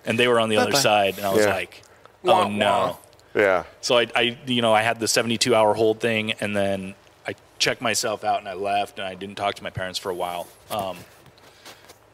[0.05, 0.81] And they were on the other Bye-bye.
[0.81, 1.53] side, and I was Yeah.
[1.55, 1.83] like,
[2.23, 2.99] Wah, oh no.
[3.35, 3.41] wah.
[3.41, 3.65] yeah.
[3.81, 6.95] So I, I, you know, I had the 72 hour hold thing, and then
[7.27, 10.11] I checked myself out and I left, and I didn't talk to my parents for
[10.11, 10.47] a while.
[10.71, 10.99] Um,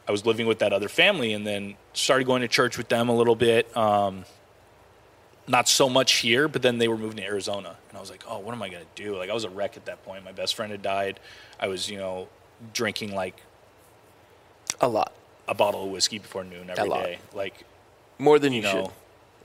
[0.07, 3.09] I was living with that other family, and then started going to church with them
[3.09, 3.75] a little bit.
[3.75, 4.25] Um,
[5.47, 8.23] not so much here, but then they were moving to Arizona, and I was like,
[8.27, 9.17] oh, what am I gonna do?
[9.17, 10.23] Like I was a wreck at that point.
[10.23, 11.19] My best friend had died.
[11.59, 12.27] I was, you know,
[12.73, 13.41] drinking like
[14.79, 15.11] A lot
[15.47, 17.03] a bottle of whiskey before noon every lot.
[17.03, 17.65] day, like
[18.17, 18.91] more than you, you know should.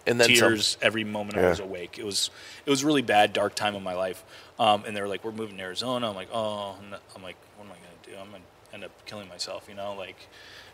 [0.06, 0.36] And then some.
[0.36, 1.98] tears every moment I was awake.
[1.98, 2.30] It was
[2.64, 4.24] it was a really bad, dark time of my life.
[4.58, 7.36] Um, and they were like, "We're moving to Arizona." I'm like, "Oh," no." I'm like,
[7.56, 8.22] "What am I gonna do?
[8.22, 8.42] I'm gonna
[8.78, 10.16] end up killing myself." You know, like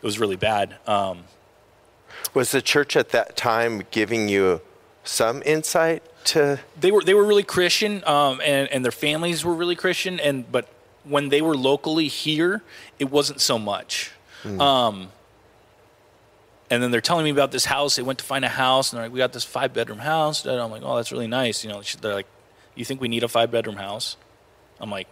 [0.01, 0.75] it was really bad.
[0.87, 1.25] Um,
[2.33, 4.61] Was the church at that time giving you
[5.03, 6.59] some insight to?
[6.79, 10.19] they were they were really Christian, um, and and their families were really Christian.
[10.19, 10.67] And but
[11.03, 12.61] when they were locally here,
[12.99, 14.11] it wasn't so much.
[14.59, 15.09] Um,
[16.69, 17.95] and then they're telling me about this house.
[17.95, 20.45] They went to find a house, and they're like, "We got this five bedroom house."
[20.45, 22.27] And I'm like, "Oh, that's really nice." You know, they're like,
[22.75, 24.17] "You think we need a five bedroom house?"
[24.79, 25.07] I'm like,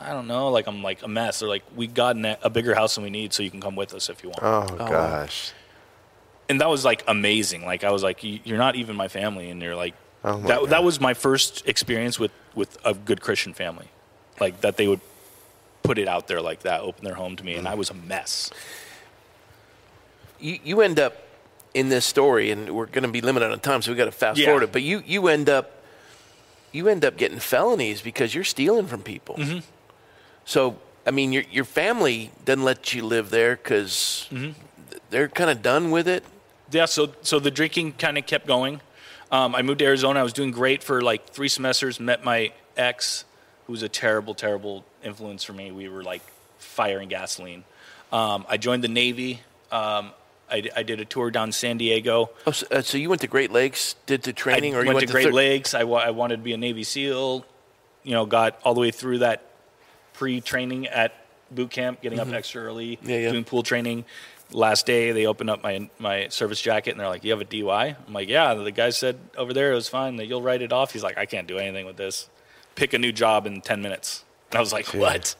[0.00, 1.40] "I don't know." Like I'm like a mess.
[1.40, 3.76] They're like, "We got an- a bigger house than we need, so you can come
[3.76, 5.52] with us if you want." Oh, gosh.
[6.48, 7.64] and that was like amazing.
[7.64, 10.60] Like I was like, "You're not even my family," and you're like, Oh my that
[10.60, 10.70] God.
[10.70, 13.88] that was my first experience with with a good Christian family,
[14.40, 15.00] like that they would
[15.82, 17.94] put it out there like that, open their home to me, and I was a
[17.94, 18.50] mess.
[20.40, 21.16] you, you end up
[21.74, 24.12] in this story, and we're going to be limited on time, so we got to
[24.12, 24.46] fast Yeah.
[24.46, 24.72] forward it.
[24.72, 25.70] But you you end up
[26.72, 29.36] you end up getting felonies because you're stealing from people.
[29.36, 29.58] Mm-hmm.
[30.48, 34.52] So I mean, your your family doesn't let you live there because Mm-hmm.
[35.10, 36.24] they're kind of done with it.
[36.70, 38.80] Yeah, so so the drinking kind of kept going.
[39.30, 40.20] Um, I moved to Arizona.
[40.20, 42.00] I was doing great for like three semesters.
[42.00, 43.26] Met my ex,
[43.66, 45.70] who was a terrible, terrible influence for me.
[45.70, 46.22] We were like
[46.58, 47.64] fire and gasoline.
[48.10, 49.40] Um, I joined the Navy.
[49.70, 50.12] Um,
[50.50, 52.30] I, I did a tour down San Diego.
[52.46, 54.86] Oh, so, uh, so you went to Great Lakes, did the training, I or you
[54.88, 55.74] went, went to Great thir- Lakes.
[55.74, 57.44] I, I wanted to be a Navy SEAL.
[58.02, 59.42] You know, got all the way through that
[60.18, 61.12] pre-training at
[61.50, 63.08] boot camp, getting up extra early, Mm-hmm.
[63.10, 63.30] Yeah, yeah.
[63.32, 64.04] doing pool training.
[64.50, 67.44] Last day, they opened up my my service jacket and they're like, "You have a
[67.44, 70.16] DUI?" I'm like, "Yeah." The guy said over there it was fine.
[70.16, 70.92] That you'll write it off.
[70.92, 72.30] He's like, "I can't do anything with this.
[72.74, 75.34] Pick a new job in ten minutes." And I was like, "What?"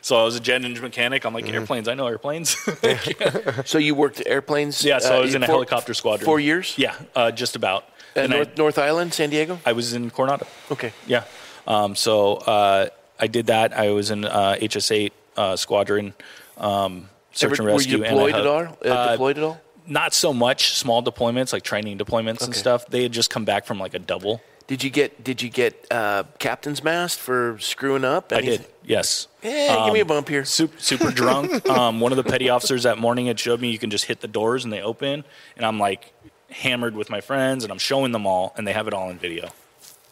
[0.00, 1.24] So I was a jet engine mechanic.
[1.24, 1.54] I'm like, Mm-hmm.
[1.54, 2.56] "Airplanes, I know airplanes."
[3.64, 4.82] So you worked airplanes?
[4.84, 6.24] yeah, so I uh, was in a four- helicopter squadron.
[6.26, 6.74] Four years?
[6.76, 7.84] Yeah, uh, just about.
[8.16, 9.60] Uh, And I- North, North Island, San Diego?
[9.64, 10.46] I was in Coronado.
[10.72, 10.92] Okay.
[11.06, 11.22] Yeah.
[11.68, 12.88] Um, so uh,
[13.22, 13.72] I did that.
[13.72, 16.12] I was in uh, HS8 uh, squadron,
[16.58, 17.98] um, search Ever- and rescue.
[17.98, 18.78] Were you deployed at all?
[18.84, 19.60] Uh, uh, deployed at all?
[19.86, 22.86] Not so much small deployments, like training deployments and stuff.
[22.86, 24.42] They had just come back from like a double.
[24.66, 28.32] Did you get Did you get uh, captain's mast for screwing up?
[28.32, 28.66] I did.
[28.84, 29.28] Yes.
[29.42, 30.44] Yeah, give me a bump here.
[30.44, 31.68] Super, super drunk.
[31.68, 34.20] Um, one of the petty officers that morning had showed me you can just hit
[34.20, 35.24] the doors and they open.
[35.56, 36.12] And I'm like,
[36.50, 39.18] hammered with my friends, and I'm showing them all, and they have it all in
[39.18, 39.50] video.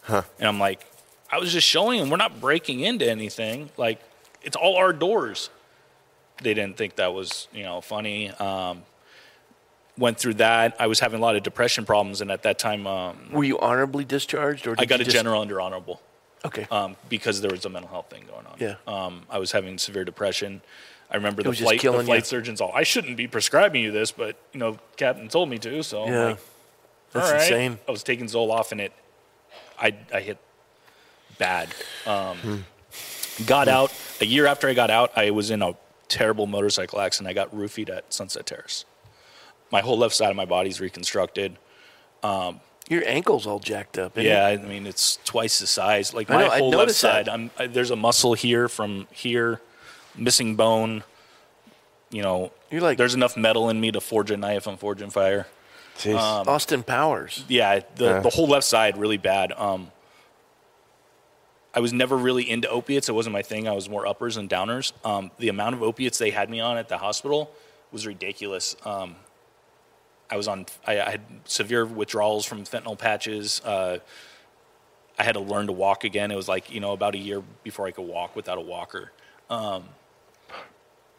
[0.03, 0.23] Huh.
[0.39, 0.87] And I'm like,
[1.33, 2.11] I was just showing them.
[2.11, 3.71] We're not breaking into anything.
[3.77, 4.01] Like,
[4.43, 5.51] it's all our doors.
[6.43, 8.31] They didn't think that was, you know, funny.
[8.31, 8.83] Um,
[9.99, 10.75] went through that.
[10.81, 13.59] I was having a lot of depression problems, and at that time, um, Were you
[13.59, 16.01] honorably discharged, or I got a just- general under honorable
[16.45, 16.67] Okay.
[16.71, 18.57] um, because there was a mental health thing going on.
[18.59, 18.77] Yeah.
[18.87, 20.63] Um, I was having severe depression.
[21.11, 22.25] I remember the flight, the flight you.
[22.25, 25.83] surgeons all, I shouldn't be prescribing you this, but, you know, captain told me to,
[25.83, 26.25] so yeah.
[26.25, 26.39] like,
[27.13, 27.43] That's right.
[27.43, 27.79] insane.
[27.87, 28.93] I was taking Zoloft and it,
[29.79, 30.39] I, I hit
[31.41, 31.69] bad.
[32.07, 32.57] Um, Hmm.
[33.47, 35.75] Got out, a year after I got out, I was in a
[36.09, 37.31] terrible motorcycle accident.
[37.31, 38.85] I got roofied at Sunset Terrace.
[39.73, 41.57] My whole left side of my body's reconstructed.
[42.23, 44.17] Your ankle's all jacked up.
[44.19, 44.61] Yeah, it?
[44.61, 46.13] I mean it's twice the size.
[46.13, 49.61] Like my know, whole left side, I'm I, there's a muscle here from here,
[50.17, 51.05] missing bone.
[52.11, 55.11] You know, You're like- there's enough metal in me to forge a knife on forging
[55.11, 55.47] fire.
[56.07, 57.45] Um, Austin Powers.
[57.47, 58.21] Yeah, the Yeah.
[58.21, 59.53] the whole left side really bad.
[59.53, 59.93] Um,
[61.73, 63.09] I was never really into opiates.
[63.09, 63.69] It wasn't my thing.
[63.69, 64.93] I was more uppers and downers.
[65.05, 67.53] Um, the amount of opiates they had me on at the hospital
[67.93, 68.75] was ridiculous.
[68.85, 69.17] Um,
[70.31, 70.67] I was on.
[70.87, 73.61] I, I had severe withdrawals from fentanyl patches.
[73.65, 73.99] Uh,
[75.19, 76.31] I had to learn to walk again.
[76.31, 79.13] It was like you know about a year before I could walk without a walker,
[79.49, 79.85] um,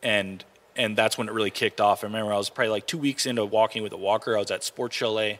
[0.01, 0.43] and
[0.75, 2.03] and that's when it really kicked off.
[2.03, 4.35] I remember I was probably like two weeks into walking with a walker.
[4.35, 5.39] I was at Sports Chalet.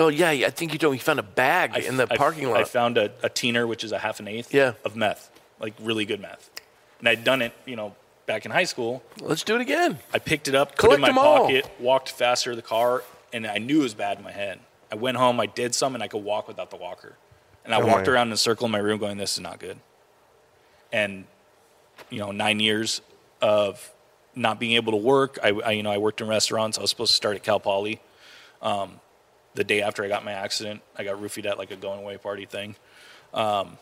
[0.00, 2.48] Oh yeah, I think you told me you found a bag in the I- parking
[2.48, 2.58] lot.
[2.60, 4.72] I found a, a teener, which is a half an eighth Yeah.
[4.84, 6.50] of meth, like really good meth.
[6.98, 7.94] And I'd done it, you know,
[8.26, 9.02] back in high school.
[9.20, 9.98] Let's do it again.
[10.12, 11.44] I picked it up, put it in my them all.
[11.46, 14.60] pocket, walked faster to the car, and I knew it was bad in my head.
[14.92, 17.16] I went home, I did some, and I could walk without the walker.
[17.64, 18.12] And I Oh walked my.
[18.12, 19.78] around in a circle in my room going, this is not good.
[20.92, 21.24] And,
[22.08, 23.00] you know, nine years
[23.40, 23.90] of
[24.34, 25.38] not being able to work.
[25.42, 26.78] I, I you know, I worked in restaurants.
[26.78, 28.00] I was supposed to start at Cal Poly.
[28.62, 29.00] Um,
[29.54, 32.16] the day after I got my accident, I got roofied at like a going away
[32.18, 32.76] party thing.
[33.34, 33.78] Um,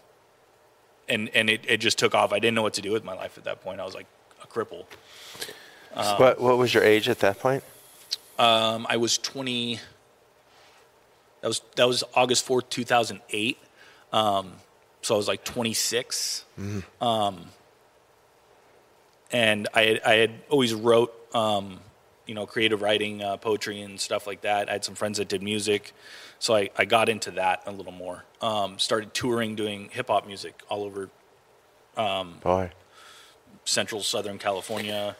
[1.08, 2.32] and and it, it just took off.
[2.32, 3.80] I didn't know what to do with my life at that point.
[3.80, 4.06] I was like
[4.42, 4.84] a cripple.
[6.18, 7.64] what what was your age at that point?
[8.38, 9.80] Um, I was 20.
[11.40, 13.58] That was that was August 4th, 2008.
[14.12, 14.52] Um,
[15.02, 16.44] so I was like 26.
[17.00, 17.46] Um,
[19.30, 21.80] and I had, I had always wrote, um,
[22.28, 24.68] you know, creative writing, uh, poetry, and stuff like that.
[24.68, 25.92] I had some friends that did music,
[26.38, 28.24] so I, I got into that a little more.
[28.40, 31.08] Um, started touring, doing hip hop music all over
[31.96, 32.70] Boy.
[33.64, 35.16] Central Southern California.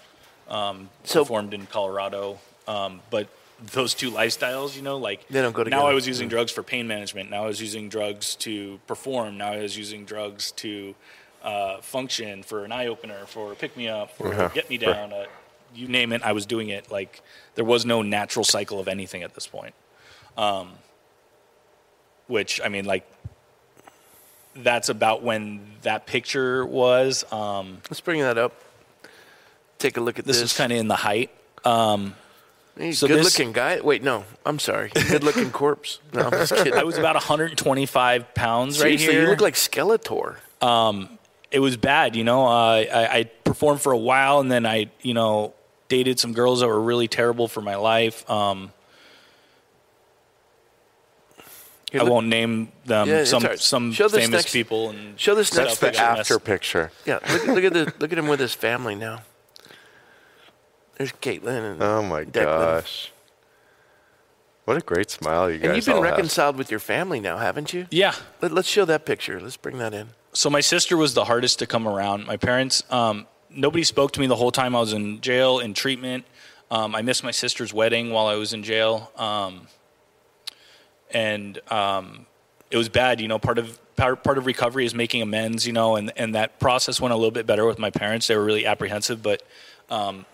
[0.49, 3.29] Um, So- performed in Colorado, um, but
[3.73, 5.87] those two lifestyles, you know, like They don't go Now.
[5.89, 7.29] I was using drugs for pain management.
[7.31, 9.37] Now I was using drugs to perform.
[9.37, 10.95] Now I was using drugs to
[11.43, 14.49] uh, function for an eye opener, for pick me up, for Uh-huh.
[14.55, 14.93] get me Sure.
[14.95, 15.13] down.
[15.13, 15.27] Uh,
[15.75, 16.91] you name it, I was doing it.
[16.91, 17.23] Like
[17.55, 19.75] there was no natural cycle of anything at this point.
[20.37, 20.71] Um,
[22.27, 23.11] which I mean, like
[24.55, 27.25] that's about when that picture was.
[27.33, 28.53] Um, Let's bring that up.
[29.79, 30.53] Take a look at this this.
[30.53, 31.31] is kind of in the height.
[32.79, 33.81] He's so a good this- looking guy.
[33.81, 34.91] Wait, no, I'm sorry.
[34.95, 36.01] Good looking corpse.
[36.13, 36.75] No, I'm just kidding.
[36.77, 39.23] I was about 125 pounds right here.
[39.23, 40.37] you look like Skeletor.
[41.51, 42.47] it was bad, you know.
[42.47, 45.55] Uh, I, I performed for a while, and then I, you know,
[45.89, 48.29] dated some girls that were really terrible for my life.
[48.31, 48.73] Um,
[51.95, 53.09] I won't name them.
[53.09, 53.59] Yeah, some all right.
[53.59, 56.03] some Show famous next- people and show this That's next the picture.
[56.03, 56.93] after picture.
[57.07, 59.23] Yeah, look, look at the look at him with his family now.
[60.99, 62.35] There's Caitlin and Oh my Declan.
[62.83, 63.13] gosh.
[64.65, 66.11] What a great smile you guys And you've been all have.
[66.13, 67.87] reconciled with your family now, haven't you?
[67.91, 68.15] Yeah.
[68.43, 69.41] Let, let's show that picture.
[69.41, 70.09] Let's bring that in.
[70.35, 72.27] So my sister was the hardest to come around.
[72.27, 75.75] My parents, um, nobody spoke to me the whole time I was in jail in
[75.75, 76.25] treatment.
[76.71, 79.67] Um, I missed my sister's wedding while I was in jail, um,
[81.11, 82.27] and um,
[82.71, 83.21] it was bad.
[83.21, 85.67] You know, part of part, part of recovery is making amends.
[85.67, 88.27] You know, and and that process went a little bit better with my parents.
[88.27, 89.43] They were really apprehensive, but
[89.89, 90.27] um,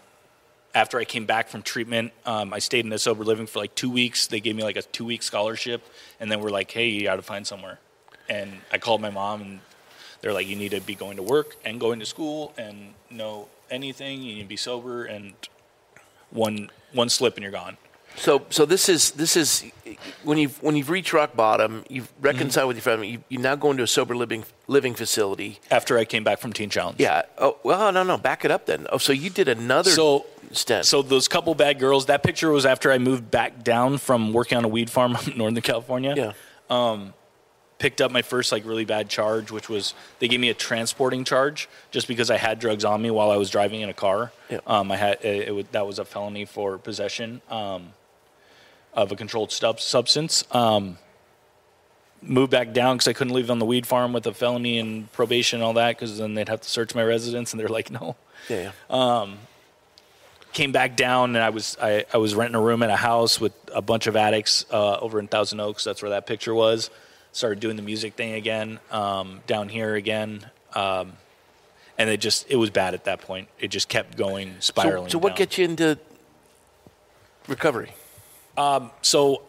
[0.75, 3.75] after I came back from treatment, um, I stayed in a sober living for like
[3.77, 4.27] two weeks.
[4.27, 5.87] They gave me like a two week scholarship,
[6.19, 7.79] and then we're like, "Hey, you got to find somewhere."
[8.29, 9.61] And I called my mom, and
[10.25, 13.49] they're like, "You need to be going to work and going to school and know
[13.71, 14.23] anything.
[14.23, 15.35] You need to be sober, and
[16.31, 17.77] one one slip and you're gone."
[18.17, 19.65] So, so this is this is
[20.23, 23.09] when you've when you've reached rock bottom, you've reconciled with your family.
[23.09, 25.59] You, you now go into a sober living living facility.
[25.71, 27.23] After I came back from Teen Challenge, Yeah.
[27.39, 28.17] Oh well, no, no.
[28.17, 28.87] Back it up then.
[28.91, 30.87] Oh, so you did another So stint.
[30.87, 32.07] So those couple bad girls.
[32.07, 35.37] That picture was after I moved back down from working on a weed farm in
[35.37, 36.15] Northern California.
[36.17, 36.33] yeah.
[36.71, 37.13] Um,
[37.79, 41.25] picked up my first like really bad charge, which was they gave me a transporting
[41.25, 44.33] charge just because I had drugs on me while I was driving in a car.
[44.49, 44.61] Yeah.
[44.67, 47.41] Um, I had it, it was, that was a felony for possession.
[47.51, 47.93] Um,
[48.95, 50.45] of a controlled substance.
[50.53, 50.99] Um,
[52.23, 55.13] moved back down because I couldn't leave on the weed farm with a felony and
[55.13, 57.91] probation and all that because then they'd have to search my residence and they're like,
[57.91, 58.17] no.
[58.49, 58.73] Yeah.
[58.91, 59.27] yeah.
[60.53, 63.41] Came back down and I was I, I was renting a room in a house
[63.41, 65.83] with a bunch of addicts uh, over in Thousand Oaks.
[65.83, 66.91] That's where that picture was.
[67.35, 70.47] Started doing the music thing again um, down here again.
[70.75, 71.13] Um,
[71.99, 73.49] and it just it was bad at that point.
[73.61, 75.11] It just kept going spiraling.
[75.11, 75.37] so what down.
[75.37, 75.99] gets you into
[77.47, 77.93] recovery?
[79.03, 79.43] So,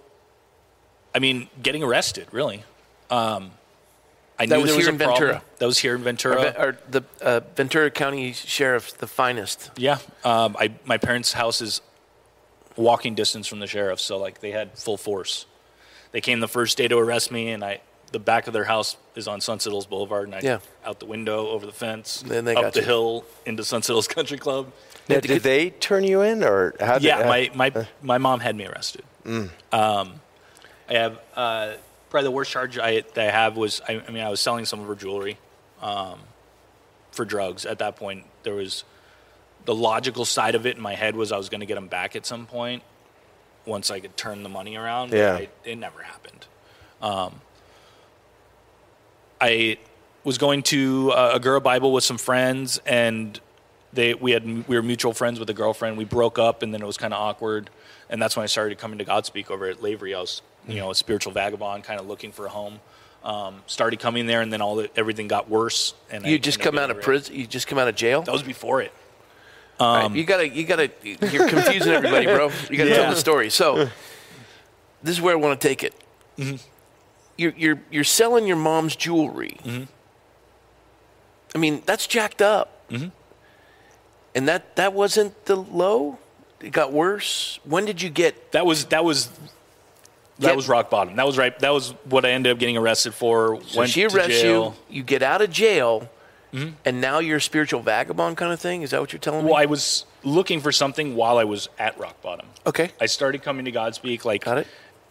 [1.14, 2.64] I mean, getting arrested, really.
[3.10, 3.52] Um,
[4.38, 5.20] I That knew was there was here a in problem.
[5.22, 5.44] Ventura.
[5.60, 6.56] That was here in Ventura.
[6.58, 9.72] Or, the uh, Ventura County Sheriff, the finest.
[9.78, 11.82] yeah, um, I my parents' house is
[12.76, 15.46] walking distance from the sheriff, so like they had full force.
[16.16, 17.82] They came the first day to arrest me, and I
[18.14, 20.60] the back of their house is on Sunset Hills Boulevard, and I Yeah.
[20.86, 22.86] out the window over the fence, Then they up got the you.
[22.86, 24.72] hill into Sunset Hills Country Club.
[25.10, 26.94] Now, did they turn you in, or how?
[27.00, 29.04] Did, Yeah, how- my, my, my mom had me arrested.
[29.26, 29.50] Mm.
[29.74, 30.22] Um,
[30.88, 31.74] I have uh,
[32.10, 34.64] probably the worst charge I, that I have was I, I mean I was selling
[34.64, 35.38] some of her jewelry
[35.82, 36.20] um,
[37.12, 37.66] for drugs.
[37.66, 38.86] At that point, there was
[39.66, 41.88] the logical side of it in my head was I was going to get them
[41.90, 42.84] back at some point
[43.66, 45.12] once I could turn the money around.
[45.12, 45.34] Yeah.
[45.34, 46.46] I, it never happened.
[47.02, 47.42] Um,
[49.42, 49.78] I
[50.24, 53.40] was going to uh, Agoura Bible with some friends, and
[53.94, 55.98] they we had we were mutual friends with a girlfriend.
[55.98, 57.70] We broke up, and then it was kind of awkward,
[58.10, 60.16] and that's when I started coming to Godspeak over at Lavery.
[60.16, 62.80] I was you know a spiritual vagabond, kind of looking for a home.
[63.24, 65.96] Um, started coming there, and then all the, everything got worse.
[66.12, 67.36] And I You just come out of prison.
[67.36, 68.22] You just come out of jail.
[68.22, 68.94] That was before it.
[69.80, 70.90] All right, you gotta, you gotta.
[71.04, 72.50] You're confusing everybody, bro.
[72.70, 73.50] You gotta tell the story.
[73.50, 73.76] So,
[75.04, 75.94] this is where I want to take it.
[76.38, 76.56] Mm-hmm.
[77.38, 79.58] You're you're you're selling your mom's jewelry.
[79.64, 79.84] Mm-hmm.
[81.54, 82.90] I mean, that's jacked up.
[82.90, 83.10] Mm-hmm.
[84.34, 86.20] And that that wasn't the low.
[86.62, 87.60] It got worse.
[87.64, 88.54] When did you get?
[88.54, 89.30] That was that was
[90.40, 91.16] that Get- was rock bottom.
[91.16, 91.58] That was right.
[91.60, 93.62] That was what I ended up getting arrested for.
[93.64, 94.74] So she arrests you.
[94.90, 96.10] You get out of jail,
[96.56, 96.70] Mm-hmm.
[96.86, 98.82] and now you're a spiritual vagabond kind of thing.
[98.82, 99.52] Is that what you're telling me?
[99.52, 102.46] Well, I was looking for something while I was at rock bottom.
[102.66, 102.92] Okay.
[103.02, 104.68] I started coming to Godspeak like Got it.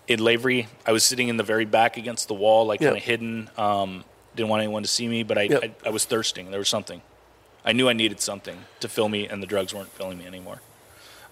[0.08, 0.68] in Lavery.
[0.86, 2.88] I was sitting in the very back against the wall, like Yep.
[2.88, 3.50] kind of hidden.
[3.58, 4.04] Um,
[4.34, 5.64] didn't want anyone to see me, but I, Yep.
[5.84, 6.50] I I was thirsting.
[6.50, 7.02] There was something.
[7.64, 10.60] I knew I needed something to fill me, and the drugs weren't filling me anymore.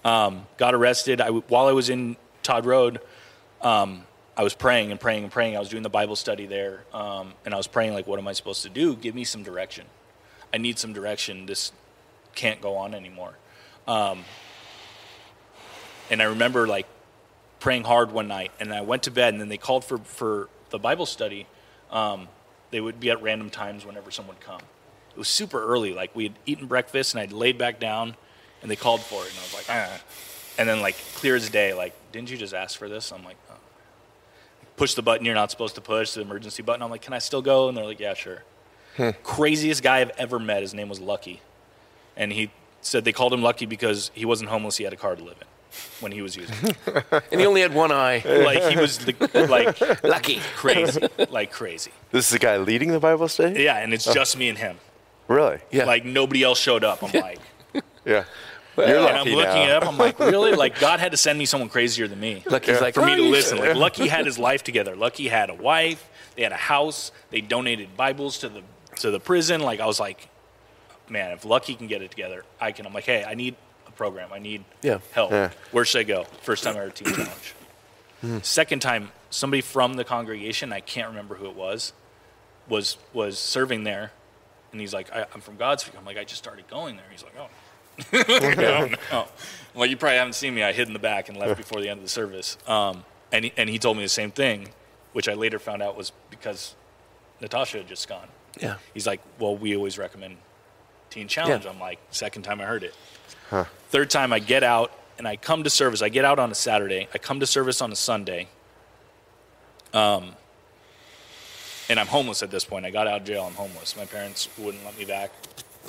[0.05, 1.21] Um, got arrested.
[1.21, 2.99] I, while I was in Todd Road,
[3.61, 4.03] um,
[4.35, 5.55] I was praying and praying and praying.
[5.55, 8.27] I was doing the Bible study there, um, and I was praying like, "What am
[8.27, 8.95] I supposed to do?
[8.95, 9.85] Give me some direction.
[10.53, 11.45] I need some direction.
[11.47, 11.71] This
[12.35, 13.33] can't go on anymore."
[13.87, 14.23] Um,
[16.09, 16.87] and I remember like
[17.59, 20.49] praying hard one night, and I went to bed, and then they called for for
[20.69, 21.47] the Bible study.
[21.91, 22.27] Um,
[22.71, 24.61] they would be at random times whenever someone would come.
[25.11, 25.93] It was super early.
[25.93, 28.15] Like we had eaten breakfast, and I'd laid back down,
[28.61, 30.01] and they called for it, and I was like, ah.
[30.57, 33.11] And then like clear as day, like, didn't you just ask for this?
[33.11, 33.55] I'm like, oh.
[34.75, 36.81] push the button you're not supposed to push, the emergency button.
[36.81, 37.67] I'm like, can I still go?
[37.67, 38.43] And they're like, yeah, sure.
[39.23, 40.61] Craziest guy I've ever met.
[40.61, 41.41] His name was Lucky,
[42.15, 42.51] and he
[42.81, 44.77] said they called him Lucky because he wasn't homeless.
[44.77, 45.47] He had a car to live in
[45.99, 46.77] when he was using it.
[47.31, 48.21] And he only had one eye.
[48.25, 50.39] like he was the, like Lucky.
[50.55, 51.91] crazy, like crazy.
[52.11, 53.63] This is the guy leading the Bible study.
[53.63, 54.13] Yeah, and it's oh.
[54.13, 54.77] just me and him.
[55.27, 55.59] Really?
[55.71, 55.85] Yeah.
[55.85, 57.01] Like nobody else showed up.
[57.03, 57.39] I'm like,
[58.05, 58.25] Yeah.
[58.77, 59.63] You're and I'm lucky looking now.
[59.63, 59.87] it up.
[59.87, 60.53] I'm like, really?
[60.63, 63.21] Like God had to send me someone crazier than me Lucky's like for me to
[63.21, 63.57] "Oh, listen.
[63.57, 64.95] Like Lucky had his life together.
[64.95, 66.09] Lucky had a wife.
[66.35, 67.11] They had a house.
[67.29, 68.61] They donated Bibles to the
[68.97, 69.61] to the prison.
[69.61, 70.27] Like I was like,
[71.09, 72.85] man, if Lucky can get it together, I can.
[72.85, 73.55] I'm like, hey, I need
[73.87, 74.29] a program.
[74.33, 74.99] I need Yeah.
[75.11, 75.31] help.
[75.31, 75.51] Yeah.
[75.71, 76.23] Where should I go?
[76.41, 78.43] First time I heard Teen Challenge.
[78.45, 81.91] Second time, somebody from the congregation, I can't remember who it was,
[82.69, 84.11] was was serving there,
[84.71, 87.23] and he's like, I, "I'm from Godspeak." I'm like, "I just started going there." He's
[87.23, 87.49] like, "Oh."
[88.55, 89.27] no, no.
[89.75, 90.63] Well, you probably haven't seen me.
[90.63, 92.57] I hid in the back and left before the end of the service.
[92.65, 94.69] Um, and, he, and he told me the same thing,
[95.11, 96.73] which I later found out was because
[97.41, 98.27] Natasha had just gone.
[98.61, 98.75] Yeah.
[98.93, 100.37] He's like, well, we always recommend
[101.09, 101.65] Teen Challenge.
[101.65, 101.71] Yeah.
[101.71, 102.93] I'm like, second time I heard it.
[103.89, 106.01] Third time I get out and I come to service.
[106.01, 107.07] I get out on a Saturday.
[107.13, 108.47] I come to service on a Sunday.
[109.93, 110.33] Um,
[111.89, 112.85] and I'm homeless at this point.
[112.85, 113.43] I got out of jail.
[113.47, 113.95] I'm homeless.
[113.95, 115.31] My parents wouldn't let me back.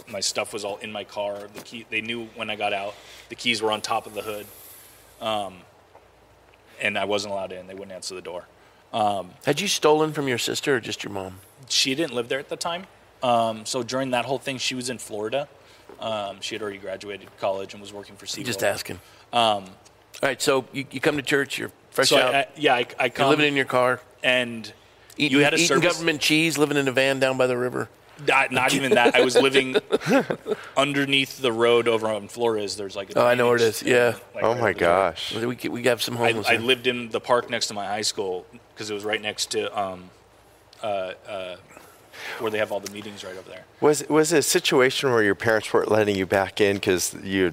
[0.09, 1.49] My stuff was all in my car.
[1.55, 1.87] The key.
[1.89, 2.95] They knew when I got out.
[3.29, 4.47] The keys were on top of the hood.
[5.21, 5.59] Um,
[6.83, 7.67] and I wasn't allowed in.
[7.67, 8.47] They wouldn't answer the door.
[9.45, 11.41] Had you stolen from your sister or just your mom?
[11.69, 12.87] she didn't live there at the time.
[13.23, 15.49] Um, so during that whole thing, she was in Florida.
[16.01, 18.47] Um, she had already graduated college and was working for Seagull.
[18.47, 18.97] Just asking.
[19.33, 19.65] Um, All
[20.23, 22.87] right, so you, you come to church, you're fresh So out, I, I, yeah, I,
[22.99, 24.71] I you're come living in your car, and
[25.17, 25.93] eating, you had a eating service.
[25.93, 27.89] government cheese, living in a van down by the river.
[28.27, 29.15] Not, not even that.
[29.17, 29.77] I was living
[30.77, 32.77] underneath the road over on Flores.
[32.77, 33.83] There's like a Oh, I know where it drainage is.
[33.83, 34.15] Yeah.
[34.35, 34.73] like, Oh right my over there.
[34.75, 35.35] gosh.
[35.35, 36.47] We, we have some I, homeless.
[36.47, 36.67] I there.
[36.67, 39.79] lived in the park next to my high school because it was right next to
[39.81, 40.11] um,
[40.83, 41.57] uh, uh,
[42.39, 43.65] where they have all the meetings right over there.
[43.81, 47.53] Was was it a situation where your parents weren't letting you back in because you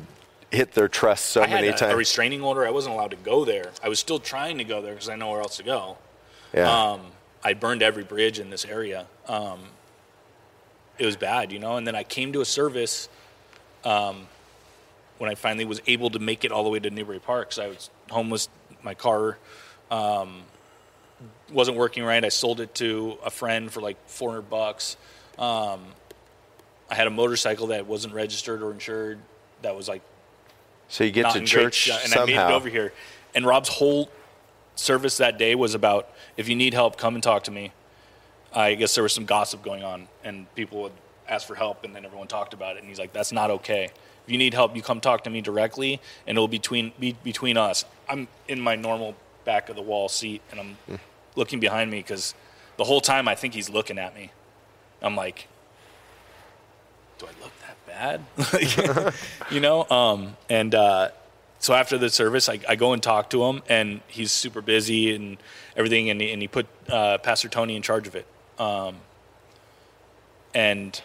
[0.51, 1.95] hit their trust so I many a, a times?
[1.95, 2.66] restraining order.
[2.68, 3.72] I wasn't allowed to go there.
[3.84, 5.97] I was still trying to go there because I know where else to go.
[6.53, 6.70] yeah.
[6.91, 7.01] Um,
[7.43, 9.07] I burned every bridge in this area.
[9.28, 9.59] Um,
[11.02, 11.78] it was bad, you know.
[11.78, 13.10] And then I came to a service
[13.84, 14.28] um,
[15.18, 17.49] when I finally was able to make it all the way to Newbury Park.
[17.49, 18.49] 'cause I was homeless.
[18.84, 19.39] My car
[19.89, 20.43] um,
[21.52, 22.24] wasn't working right.
[22.24, 24.95] I sold it to a friend for like 400 bucks.
[25.39, 25.82] Um,
[26.89, 29.20] I had a motorcycle that wasn't registered or insured.
[29.64, 30.02] That was like
[30.88, 32.93] so you get to church great, and I made it over here.
[33.34, 34.10] And Rob's whole
[34.76, 37.72] service that day was about if you need help, come and talk to me.
[38.54, 40.91] I guess there was some gossip going on, and people would
[41.28, 42.80] ask for help, and then everyone talked about it.
[42.80, 43.86] And he's like, "That's not okay.
[44.26, 47.16] If you need help, you come talk to me directly, and it'll be between be
[47.24, 50.95] between us." I'm in my normal back of the wall seat, and I'm Hmm.
[51.36, 52.34] looking behind me because
[52.78, 54.32] the whole time I think he's looking at me.
[55.02, 55.47] I'm like,
[57.18, 59.14] do I look that bad?
[59.52, 59.88] you know?
[59.89, 61.10] Um, and uh,
[61.60, 65.16] so after the service, I, I go and talk to him, and he's super busy
[65.16, 65.38] and
[65.76, 68.26] everything, and he, and he put uh, Pastor Tony in charge of it.
[68.62, 68.95] Um,
[70.53, 71.01] and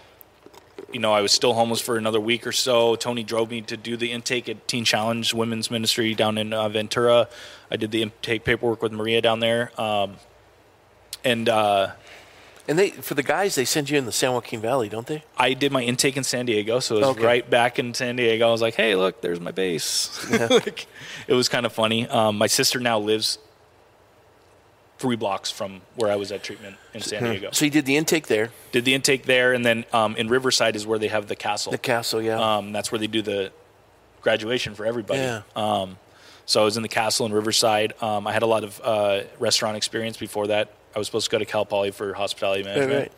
[0.92, 2.96] you know, I was still homeless for another week or so.
[2.96, 6.68] Tony drove me to do the intake at Teen Challenge Women's Ministry down in uh,
[6.68, 7.28] Ventura.
[7.70, 10.16] I did the intake paperwork with Maria down there, um,
[11.24, 11.92] and uh,
[12.68, 15.24] and they for the guys, they send you in the San Joaquin Valley, don't they?
[15.36, 17.24] I did my intake in San Diego, so it was Okay.
[17.24, 18.46] right back in San Diego.
[18.48, 20.86] I was like, "Hey, look, there's my base." like,
[21.26, 22.06] it was kind of funny.
[22.08, 23.38] Um, my sister now lives
[24.98, 27.50] three blocks from where I was at treatment in San Diego.
[27.52, 30.74] So you did the intake there, Did the intake there, and then um, in Riverside
[30.76, 31.72] is where they have the castle.
[31.72, 32.56] the castle, yeah.
[32.56, 33.52] Um, that's where they do the
[34.22, 35.20] graduation for everybody.
[35.20, 35.42] Yeah.
[35.54, 35.98] Um,
[36.46, 37.92] so I was in the castle in Riverside.
[38.00, 40.70] Um, I had a lot of uh, restaurant experience before that.
[40.94, 43.12] I was supposed to go to Cal Poly for hospitality management.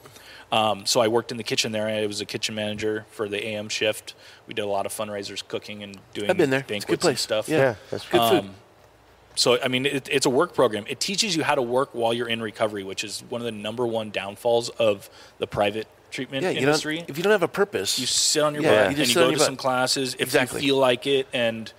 [0.51, 1.87] Um, so I worked in the kitchen there.
[1.87, 4.15] I was a kitchen manager for the AM shift.
[4.47, 6.61] We did a lot of fundraisers, cooking, and doing I've been there.
[6.61, 7.21] It's a banquets good and place.
[7.21, 7.49] stuff.
[7.49, 8.51] Yeah, Yeah, that's good food.
[9.39, 10.85] So I mean, it, it's a work program.
[10.89, 13.53] It teaches you how to work while you're in recovery, which is one of the
[13.53, 15.09] number one downfalls of
[15.39, 18.55] the private treatment yeah, industry don't, if you don't have a purpose, you sit on
[18.55, 19.47] your Yeah, butt you and just you go to butt.
[19.47, 20.61] some classes if Exactly.
[20.63, 21.71] you feel like it and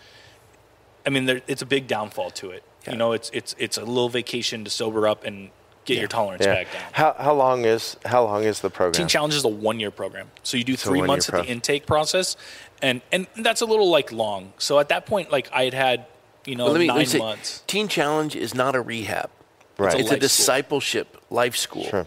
[1.03, 2.91] i mean there, it's a big downfall to it Yeah.
[2.91, 5.49] you know it's it's it's a little vacation to sober up and
[5.85, 6.53] get your tolerance Yeah.
[6.53, 8.93] back down How how long is how long is the program?
[8.93, 11.41] Teen Challenge is a one-year program, so you do a three one-year months at pro-
[11.41, 12.37] the intake process,
[12.83, 14.53] and and that's a little like long.
[14.59, 16.05] So at that point, like I had had,
[16.49, 17.63] you know, Well, let me, let me nine say, months.
[17.67, 19.29] Teen Challenge is not a rehab.
[19.77, 19.93] Right.
[19.93, 20.19] It's a life school.
[20.19, 21.83] discipleship life school.
[21.83, 22.05] Sure.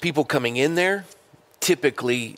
[0.00, 1.04] People coming in there
[1.60, 2.36] typically,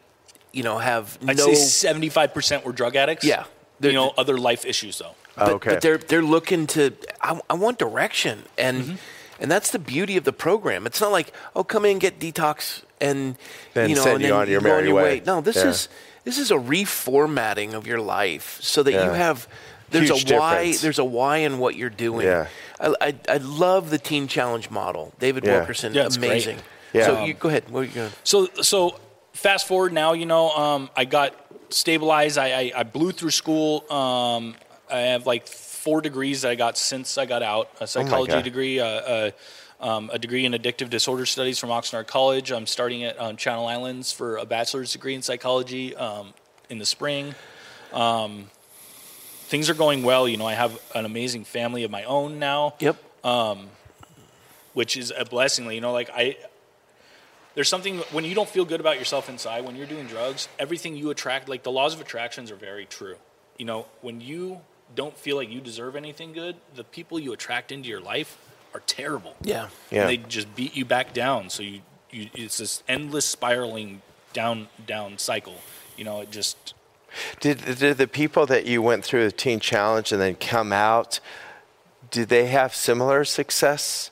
[0.52, 3.24] you know, have I'd no say seventy-five percent were drug addicts.
[3.24, 3.44] Yeah.
[3.80, 5.14] you know, other life issues though.
[5.36, 5.70] but, okay.
[5.70, 9.42] but they're they're looking to I, I want direction and Mm-hmm.
[9.42, 10.86] and that's the beauty of the program.
[10.86, 13.36] It's not like oh come in get detox and
[13.74, 15.22] Then you know send and you then on your go merry way.
[15.24, 15.68] No, this Yeah.
[15.68, 15.88] is
[16.24, 19.48] this is a reformatting of your life so that you have
[19.90, 22.26] there's Huge a why there's a why in what you're doing.
[22.26, 22.48] Yeah.
[22.80, 25.12] I, I, I love the teen challenge model.
[25.18, 25.58] David Yeah.
[25.58, 26.30] Wilkerson, Yeah, it's great.
[26.30, 26.58] amazing.
[26.92, 27.06] Yeah.
[27.06, 27.68] So you go ahead.
[27.70, 28.12] What are you going?
[28.24, 28.98] So so
[29.32, 31.34] fast forward now, you know, um, I got
[31.70, 32.38] stabilized.
[32.38, 33.90] I, I, I blew through school.
[33.92, 34.54] Um,
[34.90, 37.68] I have like four degrees that I got since I got out.
[37.80, 38.44] A psychology God.
[38.44, 39.30] degree, uh, uh,
[39.80, 42.50] um, a degree in addictive disorder studies from Oxnard College.
[42.50, 46.32] I'm starting at um, Channel Islands for a bachelor's degree in psychology um,
[46.70, 47.34] in the spring.
[47.92, 48.50] Um,
[49.46, 50.28] things are going well.
[50.28, 52.96] You know, I have an amazing family of my own now Yep.
[53.24, 53.68] Um,
[54.74, 55.70] which is a blessing.
[55.70, 56.36] You know, like I,
[57.54, 60.48] there's something when you don't feel good about yourself inside when you're doing drugs.
[60.58, 63.16] Everything you attract, like the laws of attractions, are very true.
[63.56, 64.60] You know, when you
[64.94, 68.38] don't feel like you deserve anything good, the people you attract into your life
[68.74, 69.34] are terrible.
[69.40, 69.68] Yeah.
[69.90, 70.02] Yeah.
[70.02, 71.48] And they just beat you back down.
[71.48, 71.80] So you,
[72.10, 74.02] you, it's this endless spiraling
[74.34, 75.54] down, down cycle.
[75.96, 76.74] You know, it just
[77.40, 81.20] Did, did the people that you went through the Teen Challenge and then come out,
[82.10, 84.10] did they have similar success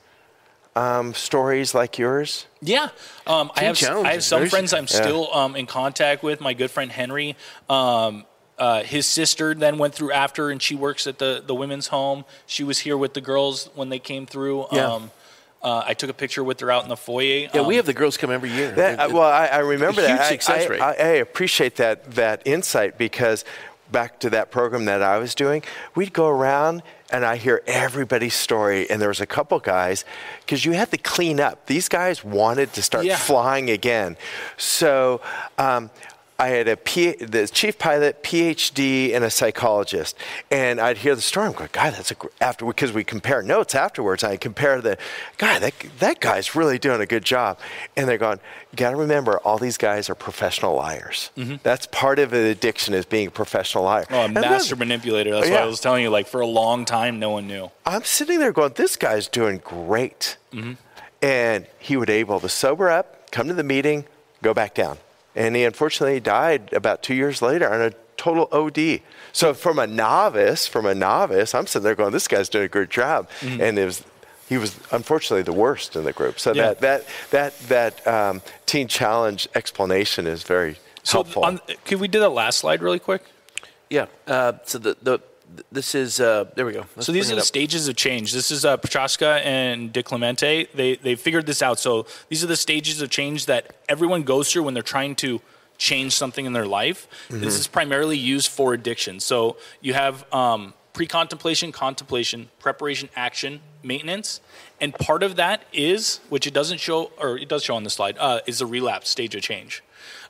[0.76, 2.46] um, stories like yours?
[2.60, 2.88] Yeah,
[3.26, 6.40] um, I have I have some very friends I'm still um, in contact with.
[6.40, 7.36] My good friend Henry,
[7.68, 8.24] um,
[8.58, 12.24] uh, his sister then went through after, and she works at the the women's home.
[12.46, 14.66] She was here with the girls when they came through.
[14.72, 15.00] Yeah.
[15.64, 17.48] Uh, I took a picture with her out in the foyer.
[17.54, 18.70] Yeah, we Um, have the girls come every year.
[18.72, 20.10] That, uh, well, I, I remember a that.
[20.10, 20.80] huge I- success I, rate.
[20.82, 23.44] I, I appreciate that that insight because
[23.90, 25.62] back to that program that I was doing,
[25.94, 28.90] we'd go around and I hear everybody's story.
[28.90, 30.04] And there was a couple guys,
[30.40, 31.66] because you had to clean up.
[31.66, 33.16] These guys wanted to start Yeah.
[33.16, 34.16] flying again.
[34.58, 35.20] So
[35.58, 35.90] um,
[36.36, 40.16] I had a P, the chief pilot, PhD, and a psychologist.
[40.50, 41.46] And I'd hear the story.
[41.46, 44.24] I'm going, God, that's a gr-" after because we compare notes afterwards.
[44.24, 44.98] I compare the,
[45.38, 45.60] guy.
[45.60, 47.58] that that guy's really doing a good job.
[47.96, 48.40] And they're going,
[48.72, 51.30] you got to remember, all these guys are professional liars.
[51.62, 54.04] That's part of the addiction is being a professional liar.
[54.10, 55.30] Oh, a And then- master manipulator.
[55.30, 55.62] That's why Yeah.
[55.62, 56.10] I was telling you.
[56.10, 57.70] Like for a long time, no one knew.
[57.86, 60.36] I'm sitting there going, this guy's doing great.
[60.52, 60.72] Mm-hmm.
[61.22, 64.04] And he would able to sober up, come to the meeting,
[64.42, 64.98] go back down.
[65.36, 69.00] And he unfortunately died about two years later on a total OD.
[69.32, 72.68] So from a novice, from a novice, I'm sitting there going, this guy's doing a
[72.68, 73.28] good job.
[73.42, 74.04] And it was,
[74.48, 76.38] he was unfortunately the worst in the group.
[76.38, 76.58] So Mm-hmm.
[76.58, 76.74] Yeah.
[76.74, 81.44] that, that, that, that um, teen challenge explanation is very So, helpful.
[81.44, 83.22] on, could we do the last slide really quick?
[83.90, 84.06] Yeah.
[84.26, 85.18] Uh, so the, the
[85.72, 86.84] this is uh, there we go.
[86.96, 87.46] Let's So these are the up.
[87.46, 88.32] stages of change.
[88.32, 90.68] This is uh, Prochaska and DiClemente.
[90.72, 91.78] They they figured this out.
[91.78, 95.40] So these are the stages of change that everyone goes through when they're trying to
[95.76, 97.08] change something in their life.
[97.28, 99.18] This is primarily used for addiction.
[99.20, 104.40] So you have um, pre-contemplation, contemplation, preparation, action, maintenance,
[104.80, 107.90] and part of that is, which it doesn't show, or it does show on the
[107.90, 109.82] slide, uh, is the relapse stage of change.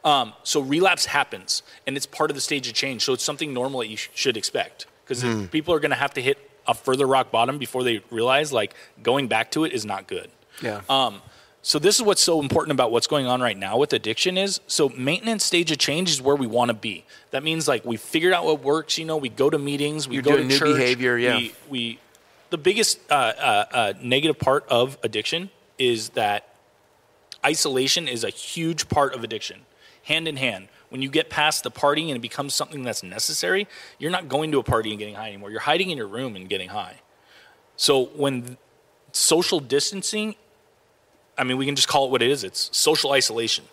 [0.02, 3.04] Um, so relapse happens, and it's part of the stage of change.
[3.04, 6.14] So it's something normal that you sh- should expect because people are going to have
[6.14, 9.84] to hit a further rock bottom before they realize like going back to it is
[9.84, 10.30] not good.
[10.62, 10.80] Yeah.
[10.88, 11.20] Um,
[11.62, 14.60] so this is what's so important about what's going on right now with addiction is
[14.66, 17.06] so maintenance stage of change is where we want to be.
[17.30, 18.98] That means like we figured out what works.
[18.98, 21.36] You know, we go to meetings, we You're go doing to new church, behavior, yeah.
[21.36, 21.98] We, we
[22.50, 25.48] the biggest uh, uh, uh, negative part of addiction
[25.78, 26.54] is that
[27.44, 29.62] isolation is a huge part of addiction,
[30.04, 30.68] hand in hand.
[30.94, 33.66] When you get past the party and it becomes something that's necessary,
[33.98, 35.50] you're not going to a party and getting high anymore.
[35.50, 37.00] You're hiding in your room and getting high.
[37.74, 38.58] So when
[39.10, 40.36] social distancing,
[41.36, 42.44] I mean, we can just call it what it is.
[42.44, 43.64] It's social isolation.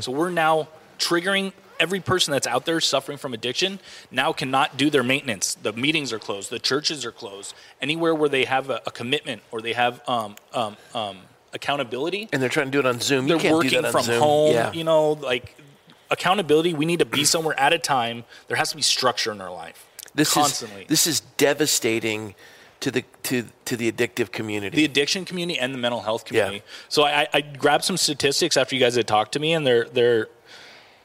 [0.00, 3.78] So we're now triggering every person that's out there suffering from addiction
[4.10, 5.56] now cannot do their maintenance.
[5.56, 6.48] The meetings are closed.
[6.48, 7.52] The churches are closed.
[7.82, 11.18] Anywhere where they have a, a commitment or they have um, um, um,
[11.52, 13.26] accountability, and they're trying to do it on Zoom.
[13.26, 14.22] they're you can't do working that on from Zoom.
[14.22, 14.52] home.
[14.54, 14.72] Yeah.
[14.72, 15.56] You know, like
[16.10, 16.74] accountability.
[16.74, 18.24] We need to be somewhere at a time.
[18.48, 19.86] There has to be structure in our life.
[20.14, 20.82] this constantly.
[20.82, 22.34] is this is devastating
[22.80, 24.76] to the to to the addictive community.
[24.76, 26.62] the addiction community and the mental health community.
[26.88, 29.86] So I, I grabbed some statistics after you guys had talked to me, and they're
[29.86, 30.28] they're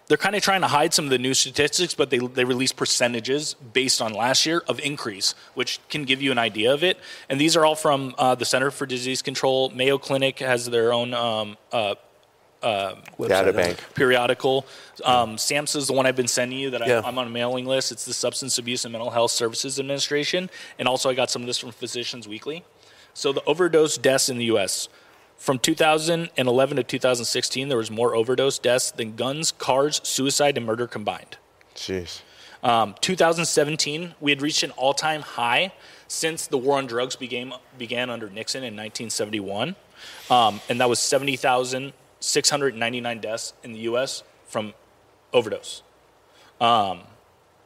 [0.09, 2.73] they're kind of trying to hide some of the new statistics, but they they release
[2.73, 6.97] percentages based on last year of increase, which can give you an idea of it.
[7.29, 9.69] And these are all from uh, the Center for Disease Control.
[9.69, 11.95] Mayo Clinic has their own um, uh,
[13.29, 13.83] Data bank.
[13.95, 14.65] periodical.
[15.03, 17.01] Um, SAMHSA is the one I've been sending you that Yeah.
[17.03, 17.91] I, I'm on a mailing list.
[17.91, 20.49] It's the Substance Abuse and Mental Health Services Administration.
[20.77, 22.63] And also, I got some of this from Physicians Weekly.
[23.13, 24.89] So, the overdose deaths in the U.S.
[25.37, 30.85] From 2011 to 2016, there was more overdose deaths than guns, cars, suicide, and murder
[30.85, 31.37] combined.
[31.75, 32.21] Jeez.
[32.61, 35.71] Um, 2017, we had reached an all-time high
[36.09, 39.75] since the war on drugs began began under Nixon in 1971,
[40.29, 40.99] um, and that was
[42.19, 44.23] 70,699 deaths in the U.S.
[44.47, 44.73] from
[45.33, 45.83] overdose.
[46.59, 47.01] Um,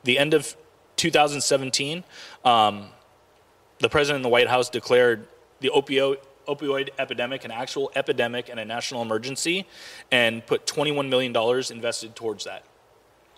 [0.04, 0.56] the end of
[0.97, 2.04] 2017,
[2.45, 2.88] um,
[3.80, 5.28] the president and the White House declared
[5.60, 9.66] the opioid opioid epidemic an actual epidemic and a national emergency,
[10.12, 12.66] and put 21 million dollars invested towards that.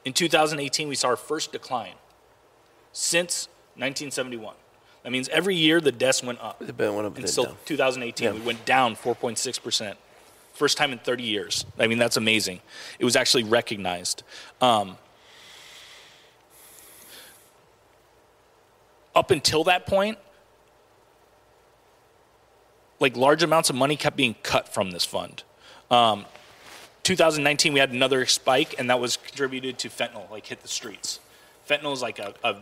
[0.05, 1.93] In 2018, we saw our first decline
[2.93, 4.55] since 1971.
[5.03, 6.59] That means every year the deaths went up.
[6.75, 8.33] Been one up Until 2018, Yeah.
[8.33, 9.95] we went down 4.6%.
[10.55, 11.65] First time in 30 years.
[11.77, 12.61] I mean, that's amazing.
[12.97, 14.23] It was actually recognized.
[14.61, 14.97] Um,
[19.13, 20.17] up until that point,
[22.99, 25.43] like large amounts of money kept being cut from this fund.
[25.91, 26.25] Um,
[27.03, 31.19] 2019, we had another spike, and that was contributed to fentanyl, like hit the streets.
[31.69, 32.55] Fentanyl is like a, a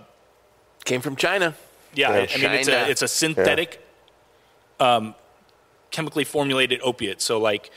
[0.85, 1.55] Came from China.
[1.93, 3.85] yeah, Yeah, I, I mean it's a it's a synthetic,
[4.79, 5.15] um,
[5.93, 7.21] chemically formulated opiate.
[7.21, 7.71] So like,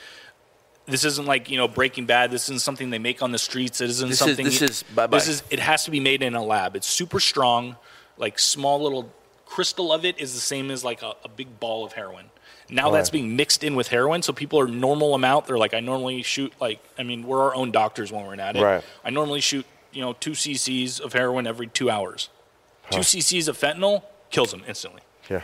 [0.87, 2.33] this isn't like you know Breaking Bad.
[2.33, 3.81] This isn't something they make on the streets.
[3.81, 4.45] It isn't This is- something.
[4.45, 5.17] this is- bye-bye.
[5.17, 6.75] This is it has to be made in a lab.
[6.75, 7.77] It's super strong,
[8.19, 9.13] like small little
[9.45, 12.27] crystal of it is the same as like a, a big ball of heroin.
[12.69, 15.47] Now that's being mixed in with heroin, so people are normal amount.
[15.47, 18.57] They're like, I normally shoot like, I mean, we're our own doctors when we're at
[18.57, 18.63] it.
[18.63, 18.83] Right.
[19.05, 22.29] I normally shoot, you know, two cc's of heroin every two hours.
[22.91, 25.03] Two cc's of fentanyl kills them instantly.
[25.31, 25.43] Yeah.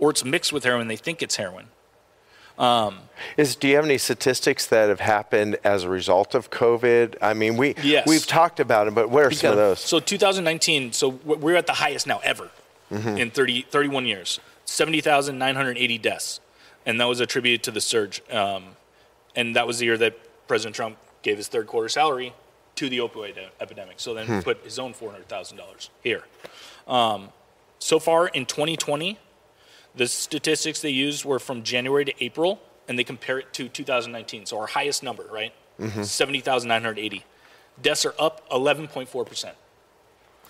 [0.00, 0.88] Or it's mixed with heroin.
[0.88, 1.66] They think it's heroin.
[3.36, 7.16] Is do you have any statistics that have happened as a result of COVID?
[7.22, 8.06] I mean, we Yes.
[8.06, 9.80] we've talked about it, but what are some of those?
[9.80, 12.50] So 2019, so we're we're at the highest now ever.
[12.90, 14.38] in 30, 31 years.
[14.64, 16.40] 70,980 deaths.
[16.84, 18.22] And that was attributed to the surge.
[18.30, 18.76] Um,
[19.34, 20.14] and that was the year that
[20.46, 22.32] President Trump gave his third quarter salary
[22.76, 23.94] to the opioid epidemic.
[23.98, 26.22] So then he put his own $400,000 here.
[26.86, 27.30] Um,
[27.80, 29.18] so far in 2020,
[29.96, 34.46] the statistics they used were from January to April, and they compare it to 2019.
[34.46, 35.52] So our highest number, right?
[36.02, 37.24] 70,980.
[37.82, 39.50] Deaths are up 11.4%.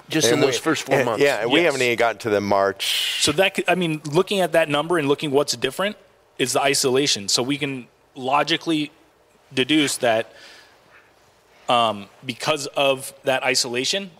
[0.09, 1.23] Just in And those first four and- months.
[1.25, 3.23] Yeah, and we haven't even gotten to the March.
[3.23, 5.97] So that could, I mean, looking at that number and looking what's different
[6.39, 7.29] is the isolation.
[7.29, 8.93] So we can logically
[9.53, 10.33] deduce that
[11.69, 14.13] um, because of that isolation,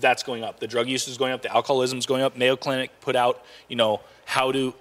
[0.00, 0.60] that's going up.
[0.60, 1.42] The drug use is going up.
[1.42, 2.36] The alcoholism is going up.
[2.36, 4.74] Mayo Clinic put out, you know, how to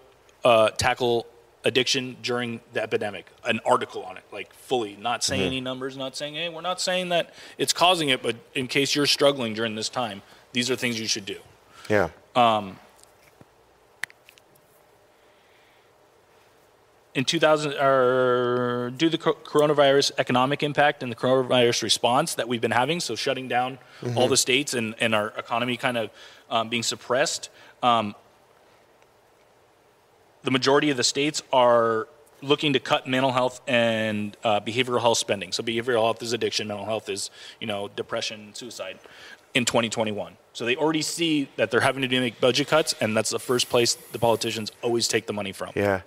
[0.43, 1.26] uh, tackle
[1.64, 6.16] addiction during the epidemic, an article on it, like fully, not saying any numbers, not
[6.16, 9.76] saying, hey, we're not saying that it's causing it, but in case you're struggling during
[9.76, 10.22] this time,
[10.53, 11.38] these are things you should do.
[11.89, 12.09] Yeah.
[17.14, 22.62] In 2000 or due to the coronavirus economic impact and the coronavirus response that we've
[22.62, 23.78] been having so shutting down
[24.16, 26.09] all the states and, and our economy kind of
[26.49, 27.49] um, being suppressed
[27.84, 28.16] um,
[30.43, 32.07] the majority of the states are
[32.41, 35.51] looking to cut mental health and uh, behavioral health spending.
[35.51, 38.99] So behavioral health is addiction mental health is you know depression suicide
[39.53, 43.16] in 2021 so they already see that they're having to do make budget cuts and
[43.16, 45.72] that's the first place the politicians always take the money from.
[45.76, 46.01] Yeah.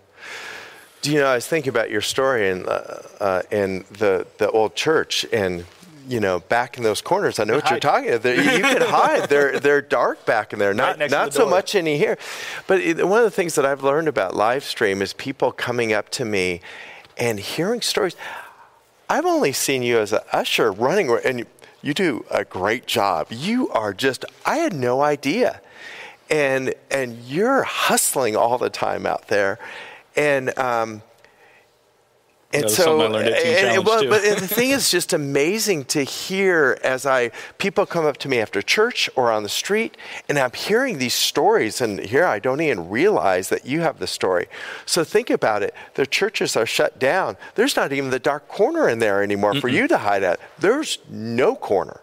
[1.04, 1.26] Do you know?
[1.26, 5.66] I was thinking about your story in uh, uh, in the the old church, and
[6.08, 7.38] you know, back in those corners.
[7.38, 8.22] I know what you're talking about.
[8.22, 9.28] There- You can hide.
[9.28, 10.72] They're they're dark back in there.
[10.72, 12.16] Not to not the so much in here,
[12.66, 15.92] but it, one of the things that I've learned about live stream is people coming
[15.92, 16.62] up to me
[17.18, 18.16] and hearing stories.
[19.10, 21.46] I've only seen you as an usher running, and you,
[21.82, 23.26] you do a great job.
[23.30, 25.60] You are just, I had no idea.
[26.30, 29.58] And, and you're hustling all the time out there.
[30.16, 31.02] And, um,
[32.52, 35.12] and so, something I learned at Teen and- and- well, but the thing is just
[35.12, 39.48] amazing to hear as I people come up to me after church or on the
[39.48, 39.96] street,
[40.28, 44.06] and I'm hearing these stories, and here I don't even realize that you have the
[44.06, 44.46] story.
[44.86, 47.36] So think about it: the churches are shut down.
[47.56, 50.38] There's not even the dark corner in there anymore for you to hide at.
[50.56, 52.02] There's no corner.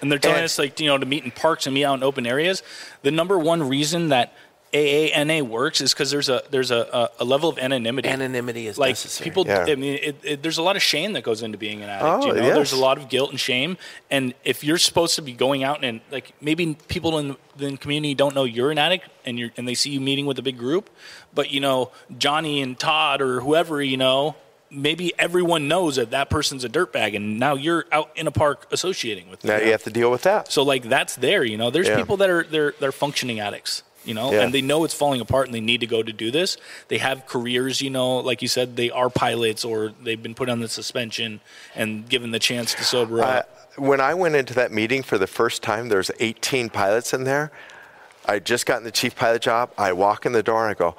[0.00, 1.94] And they're telling And- us like you know to meet in parks and meet out
[1.98, 2.62] in open areas.
[3.02, 4.32] The number one reason that
[4.74, 8.08] AANA works is because there's a there's a, a, a level of anonymity.
[8.08, 9.30] Anonymity is like necessary.
[9.30, 9.46] people.
[9.46, 9.66] Yeah.
[9.68, 12.24] I mean, it, it, there's a lot of shame that goes into being an addict.
[12.24, 12.54] Oh, you know, yes.
[12.56, 13.76] there's a lot of guilt and shame.
[14.10, 17.72] And if you're supposed to be going out and like maybe people in the, in
[17.72, 20.38] the community don't know you're an addict and you're and they see you meeting with
[20.38, 20.90] a big group,
[21.32, 24.36] but you know Johnny and Todd or whoever you know.
[24.70, 28.66] Maybe everyone knows that that person's a dirtbag, and now you're out in a park
[28.72, 29.56] associating with them.
[29.56, 30.50] Now you have to deal with that.
[30.50, 31.70] So like that's there, you know.
[31.70, 31.96] There's Yeah.
[31.96, 34.40] people that are they're they're functioning addicts, you know, Yeah.
[34.42, 36.56] and they know it's falling apart and they need to go to do this.
[36.88, 40.48] They have careers, you know, like you said, they are pilots or they've been put
[40.48, 41.40] on the suspension
[41.74, 43.68] and given the chance to sober Uh, up.
[43.76, 47.50] when I went into that meeting for the first time, there's 18 pilots in there.
[48.26, 49.70] I just gotten the chief pilot job.
[49.76, 50.94] I walk in the door and I go,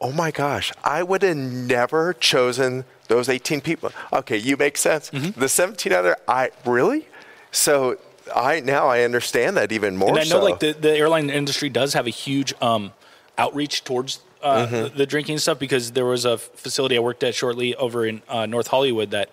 [0.00, 5.10] "Oh my gosh, I would have never chosen those 18 people." Okay, you make sense.
[5.10, 5.40] Mm-hmm.
[5.40, 7.08] The 17 other, I really.
[7.50, 7.96] So
[8.34, 10.10] I now I understand that even more.
[10.10, 10.42] And I know so.
[10.44, 12.92] like the, the airline industry does have a huge um,
[13.38, 14.74] outreach towards uh, Mm-hmm.
[14.74, 18.22] the, the drinking stuff because there was a facility I worked at shortly over in
[18.28, 19.30] uh, North Hollywood that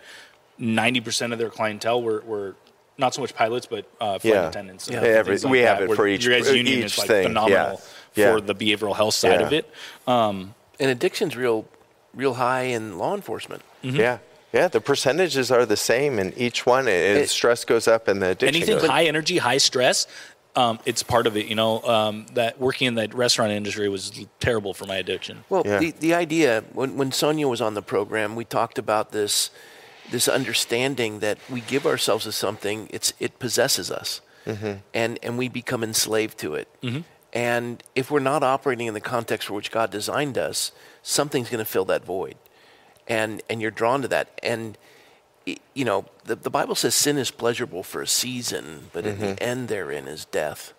[0.60, 2.56] 90% of their clientele were, were
[2.98, 4.48] not so much pilots, but uh, flight Yeah.
[4.50, 4.90] attendants.
[4.90, 4.98] Yeah.
[5.00, 7.24] and Every- like we have it for each- Your guys' union each is like thing,
[7.28, 7.82] phenomenal
[8.16, 8.34] yeah.
[8.34, 8.40] for Yeah.
[8.40, 9.46] the behavioral health side Yeah.
[9.48, 9.70] of it.
[10.08, 11.66] Um, and addiction's real,
[12.14, 13.62] real high in law enforcement.
[13.84, 13.98] Mm-hmm.
[13.98, 14.18] yeah,
[14.54, 18.22] yeah, the percentages are the same in each one, and It- stress goes up and
[18.22, 18.88] the addiction anything goes.
[18.90, 20.08] high energy, high stress,
[20.56, 21.48] um, it's part of it.
[21.48, 25.44] You know, um, that working in the restaurant industry was terrible for my addiction.
[25.50, 25.80] Well, Yeah.
[25.80, 29.50] the, the idea when, when Sonia was on the program, we talked about this
[30.12, 34.20] this understanding that we give ourselves to something, it's it possesses us,
[34.94, 36.68] and and we become enslaved to it.
[37.32, 41.64] And if we're not operating in the context for which God designed us, something's going
[41.66, 42.36] to fill that void,
[43.08, 44.40] and and you're drawn to that.
[44.44, 44.78] And
[45.76, 49.42] you know, the, the Bible says sin is pleasurable for a season, but in the
[49.44, 50.74] end therein is death.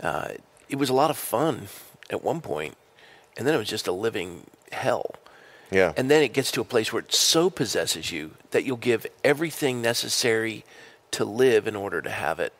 [0.00, 0.32] Uh,
[0.68, 1.68] it was a lot of fun
[2.10, 2.76] at one point,
[3.36, 5.14] and then it was just a living hell.
[5.70, 8.76] yeah, And then it gets to a place where it so possesses you that you'll
[8.76, 10.64] give everything necessary
[11.12, 12.52] to live in order to have it.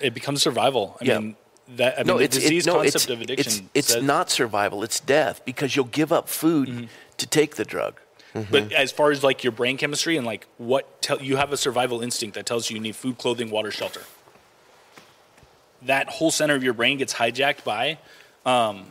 [0.00, 0.96] It becomes survival.
[1.00, 1.18] I Yeah.
[1.18, 1.36] mean,
[1.76, 3.52] that I mean, no, the it's it- no, concept it's, of addiction.
[3.52, 6.84] It's, it's says- not survival; it's death because you'll give up food Mm-hmm.
[7.16, 7.98] to take the drug.
[8.50, 11.56] But as far as like your brain chemistry and like what tell you have a
[11.56, 14.02] survival instinct that tells you you need food, clothing, water, shelter.
[15.82, 17.98] that whole center of your brain gets hijacked by.
[18.46, 18.86] Um,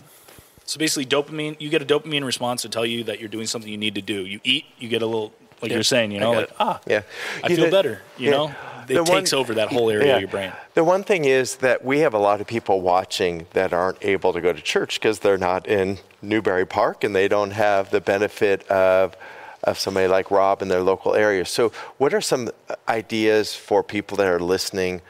[0.66, 1.56] so basically, dopamine.
[1.60, 4.02] You get a dopamine response to tell you that you're doing something you need to
[4.02, 4.26] do.
[4.26, 6.56] You eat, you get a little, like Yeah, you're saying, you know, like it.
[6.60, 7.02] ah, Yeah.
[7.44, 8.02] I You feel know- better.
[8.18, 8.32] You yeah.
[8.32, 8.56] know,
[8.98, 10.16] it one- takes over that whole area Yeah.
[10.16, 10.52] of your brain.
[10.74, 14.34] The one thing is that we have a lot of people watching that aren't able
[14.34, 18.02] to go to church because they're not in Newbury Park and they don't have the
[18.02, 19.16] benefit of
[19.64, 21.46] of somebody like Rob in their local area.
[21.46, 22.50] So, what are some
[22.90, 25.02] ideas for people that are listening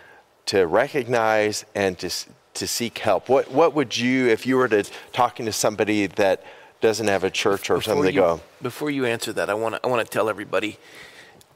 [0.48, 2.10] to recognize and to
[2.56, 3.30] to seek help?
[3.30, 6.44] What what would you if you were to talking to somebody that
[6.82, 8.42] doesn't have a church or something to you, go?
[8.62, 10.78] Before you answer that, I want to I want to tell everybody,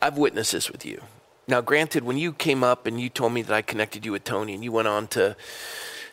[0.01, 1.01] I've witnessed this with you.
[1.47, 4.23] Now, granted, when you came up and you told me that I connected you with
[4.23, 5.35] Tony and you went on to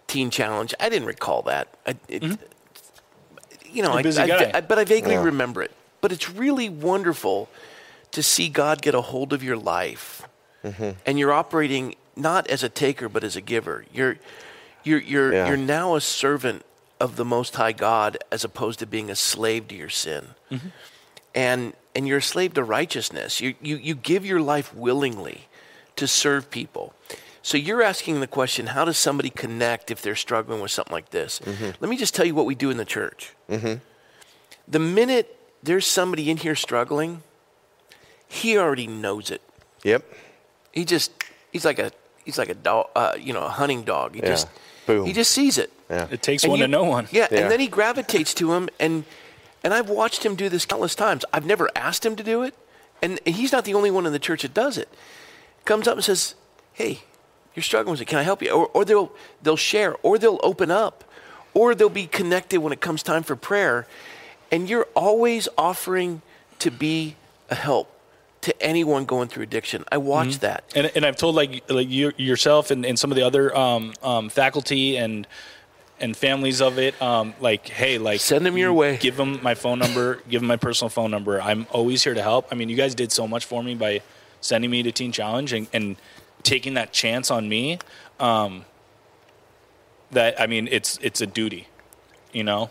[0.06, 1.68] Teen Challenge, I didn't recall that.
[1.86, 2.34] I, it, mm-hmm.
[3.74, 5.22] You know, You're a I, busy I- I- but I vaguely Yeah.
[5.24, 5.70] remember it.
[6.02, 7.48] But it's really wonderful
[8.10, 10.22] to see God get a hold of your life,
[10.62, 10.90] mm-hmm.
[11.06, 13.86] and you're operating not as a taker but as a giver.
[13.92, 14.18] You're
[14.84, 15.46] you're you're Yeah.
[15.48, 16.64] you're now a servant
[17.00, 20.34] of the Most High God as opposed to being a slave to your sin.
[20.50, 20.68] Mm-hmm.
[21.34, 23.40] And and you're a slave to righteousness.
[23.40, 25.48] You you you give your life willingly
[25.96, 26.94] to serve people.
[27.42, 31.10] So you're asking the question, how does somebody connect if they're struggling with something like
[31.10, 31.40] this?
[31.80, 33.32] Let me just tell you what we do in the church.
[34.68, 37.22] The minute there's somebody in here struggling,
[38.28, 39.42] he already knows it.
[39.82, 40.04] Yep.
[40.72, 41.10] He just
[41.52, 41.90] he's like a
[42.24, 44.14] he's like a dog, uh, you know, a hunting dog.
[44.14, 44.28] He Yeah.
[44.28, 44.48] just
[44.86, 45.04] Boom.
[45.06, 45.72] he just sees it.
[45.90, 46.06] Yeah.
[46.10, 47.08] It takes And one you- to know one.
[47.10, 47.40] Yeah, Yeah.
[47.40, 49.04] and then he gravitates to him, and
[49.64, 51.24] and I've watched him do this countless times.
[51.32, 52.54] I've never asked him to do it,
[53.00, 54.88] and he's not the only one in the church that does it.
[55.64, 56.34] Comes up and says,
[56.72, 57.00] "Hey,
[57.54, 58.06] you're struggling with it.
[58.06, 61.04] Can I help you?" Or, or they'll they'll share, or they'll open up,
[61.54, 63.86] or they'll be connected when it comes time for prayer,
[64.50, 66.22] and you're always offering
[66.58, 67.16] to be
[67.50, 67.88] a help
[68.42, 69.84] to anyone going through addiction.
[69.90, 70.64] I watch that.
[70.74, 73.94] And, and I've told like like you yourself and, and some of the other um,
[74.02, 75.26] um, faculty and
[76.02, 78.98] and families of it, um, like hey, like send them your way.
[78.98, 80.16] Give them my phone number.
[80.28, 81.40] give them my personal phone number.
[81.40, 82.48] I'm always here to help.
[82.50, 84.02] I mean, you guys did so much for me by
[84.40, 85.96] sending me to Teen Challenge and, and
[86.42, 87.78] taking that chance on me.
[88.20, 88.64] Um,
[90.10, 91.68] that I mean, it's it's a duty,
[92.32, 92.70] you know.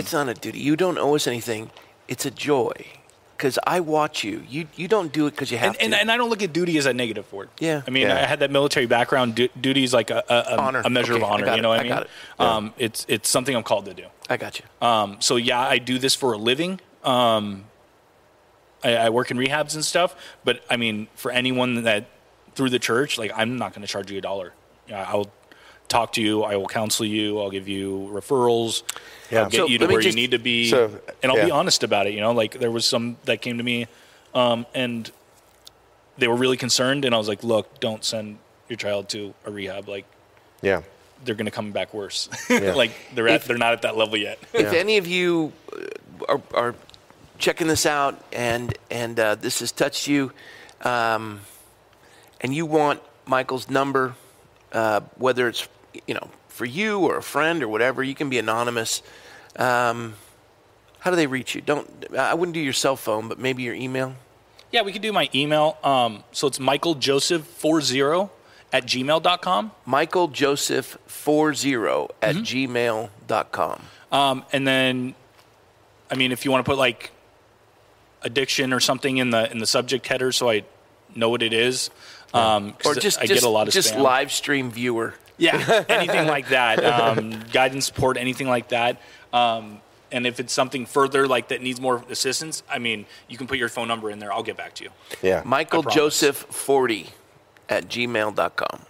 [0.00, 0.58] It's not a duty.
[0.58, 1.70] You don't owe us anything.
[2.08, 2.72] It's a joy.
[3.42, 4.44] Because I watch you.
[4.48, 6.00] You you don't do it because you have And, and, to.
[6.00, 7.48] and I don't look at duty as a negative word.
[7.58, 7.82] Yeah.
[7.84, 8.14] I mean, Yeah.
[8.14, 9.34] I had that military background.
[9.34, 10.80] Du- duty is like a, a, Honor.
[10.84, 11.46] a measure Okay, of honor.
[11.46, 11.60] You it.
[11.62, 11.92] know what I I mean?
[11.92, 12.10] got it.
[12.38, 14.04] Um, it's it's something I'm called to do.
[14.30, 14.64] I got you.
[14.86, 16.78] Um, so yeah, I do this for a living.
[17.02, 17.64] Um,
[18.84, 20.14] I, I work in rehabs and stuff.
[20.44, 22.04] But I mean, for anyone that
[22.54, 24.52] through the church, like I'm not going to charge you a dollar.
[24.86, 25.32] Yeah, I'll
[25.92, 26.42] talk to you.
[26.42, 27.38] I will counsel you.
[27.40, 28.82] I'll give you referrals.
[29.30, 29.42] Yeah.
[29.44, 30.68] I'll get So you to where just- you need to be.
[30.70, 30.90] So,
[31.22, 32.14] and I'll be honest about it.
[32.14, 33.86] You know, like there was some that came to me,
[34.34, 35.10] um, and
[36.18, 37.04] they were really concerned.
[37.04, 38.38] And I was like, look, don't send
[38.68, 39.88] your child to a rehab.
[39.88, 40.06] Like
[40.62, 40.82] Yeah.
[41.24, 42.28] they're going to come back worse.
[42.48, 42.72] Yeah.
[42.82, 44.38] like they're at, If- they're not at that level yet.
[44.54, 46.74] If any of you uh, are, are
[47.38, 50.32] checking this out and and uh, this has touched you,
[50.82, 51.40] um,
[52.40, 54.14] and you want Michael's number,
[54.72, 55.68] uh, whether it's
[56.06, 59.02] you know for you or a friend or whatever, you can be anonymous.
[59.56, 60.14] Um,
[61.00, 61.60] how do they reach you?
[61.60, 64.14] Don't I wouldn't do your cell phone, but maybe your email.
[64.70, 65.76] Yeah, we could do my email.
[65.84, 68.30] Um, so it's Michael Joseph 40
[68.72, 69.72] at gmail.com.
[69.84, 71.74] Michael Joseph 40
[72.22, 73.82] at gmail.com.
[74.10, 75.14] Um, and then,
[76.10, 77.10] I mean, if you want to put like
[78.22, 80.64] addiction or something in the in the subject header, so I
[81.14, 81.90] know what it is.
[82.32, 84.02] Um, Or just, I just, get a lot of just spam.
[84.02, 85.14] live stream viewer.
[85.42, 86.82] Yeah, anything like that.
[86.92, 89.00] Um, guidance support, anything like that.
[89.32, 89.80] Um,
[90.12, 93.58] and if it's something further like that needs more assistance, I mean, you can put
[93.58, 94.32] your phone number in there.
[94.32, 94.90] I'll get back to you.
[95.22, 95.42] Yeah.
[95.44, 97.08] Michael Joseph 40
[97.68, 98.82] at gmail.com.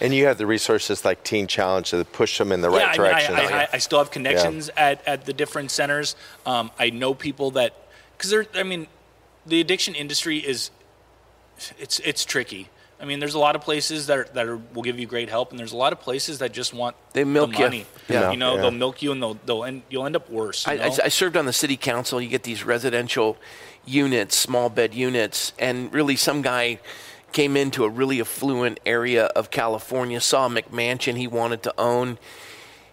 [0.00, 2.94] And you have the resources like Teen Challenge to push them in the right yeah,
[2.94, 3.34] direction.
[3.34, 6.16] I, mean, I, I, I still have connections at, at the different centers.
[6.46, 7.76] Um, I know people that
[8.16, 8.46] because they're.
[8.54, 8.88] I mean,
[9.46, 10.70] the addiction industry is
[11.78, 12.68] it's it's tricky.
[13.02, 15.28] I mean, there's a lot of places that are, that are, will give you great
[15.28, 17.84] help, and there's a lot of places that just want They milk the you.
[18.08, 18.30] Yeah.
[18.30, 18.60] you know, Yeah.
[18.62, 20.64] they'll milk you, and they'll they'll end, you'll end up worse.
[20.68, 20.90] you I, I.
[21.04, 22.20] I served on the city council.
[22.20, 23.36] You get these residential
[23.84, 26.78] units, small bed units, and really some guy
[27.32, 32.18] came into a really affluent area of California, saw a McMansion he wanted to own.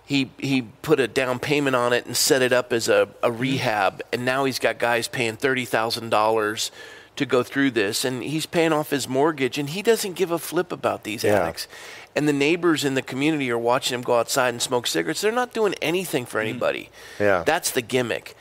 [0.03, 3.31] He he put a down payment on it and set it up as a, a
[3.31, 6.71] rehab, and now he's got guys paying thirty thousand dollars
[7.19, 10.39] to go through this, and he's paying off his mortgage, and he doesn't give a
[10.39, 11.35] flip about these Yeah.
[11.43, 11.67] addicts.
[12.15, 15.21] And the neighbors in the community are watching him go outside and smoke cigarettes.
[15.21, 16.89] They're not doing anything for anybody.
[17.19, 17.43] Yeah.
[17.45, 18.35] That's the gimmick.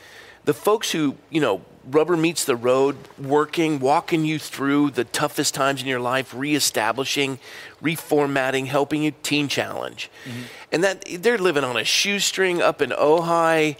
[0.45, 5.53] the folks who, you know, rubber meets the road, working, walking you through the toughest
[5.53, 7.37] times in your life, reestablishing,
[7.83, 10.09] reformatting, helping you, Teen Challenge.
[10.25, 10.41] Mm-hmm.
[10.71, 13.75] And that they're living on a shoestring up in Ojai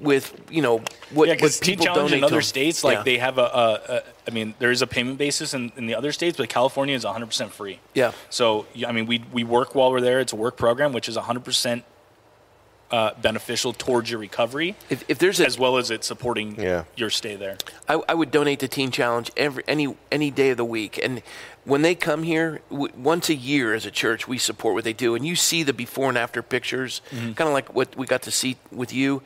[0.00, 2.42] with, you know, what, Yeah, what because Teen people Challenge donate in other them.
[2.42, 3.02] states, like Yeah.
[3.04, 5.94] they have a, a, a, I mean, there is a payment basis in, in the
[5.94, 7.80] other states, but California is 100% free.
[7.94, 8.12] Yeah.
[8.30, 10.20] So, I mean, we, we work while we're there.
[10.20, 11.82] It's a work program, which is 100%
[12.90, 16.84] uh, beneficial towards your recovery, If, if there's a, as well as it supporting Yeah.
[16.96, 17.56] your stay there.
[17.88, 20.98] I, I would donate to Teen Challenge every any any day of the week.
[21.00, 21.22] And
[21.64, 24.92] when they come here, w- once a year as a church, we support what they
[24.92, 25.14] do.
[25.14, 27.32] And you see the before and after pictures, Mm-hmm.
[27.34, 29.22] kind of like what we got to see with you.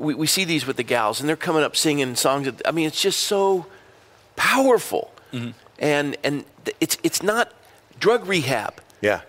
[0.00, 2.46] We, we see these with the gals, and they're coming up singing songs.
[2.46, 3.66] That, I mean, it's just so
[4.36, 5.12] powerful.
[5.32, 5.50] Mm-hmm.
[5.78, 6.44] And and
[6.80, 7.52] it's it's not
[7.98, 8.80] drug rehab.
[9.00, 9.20] Yeah.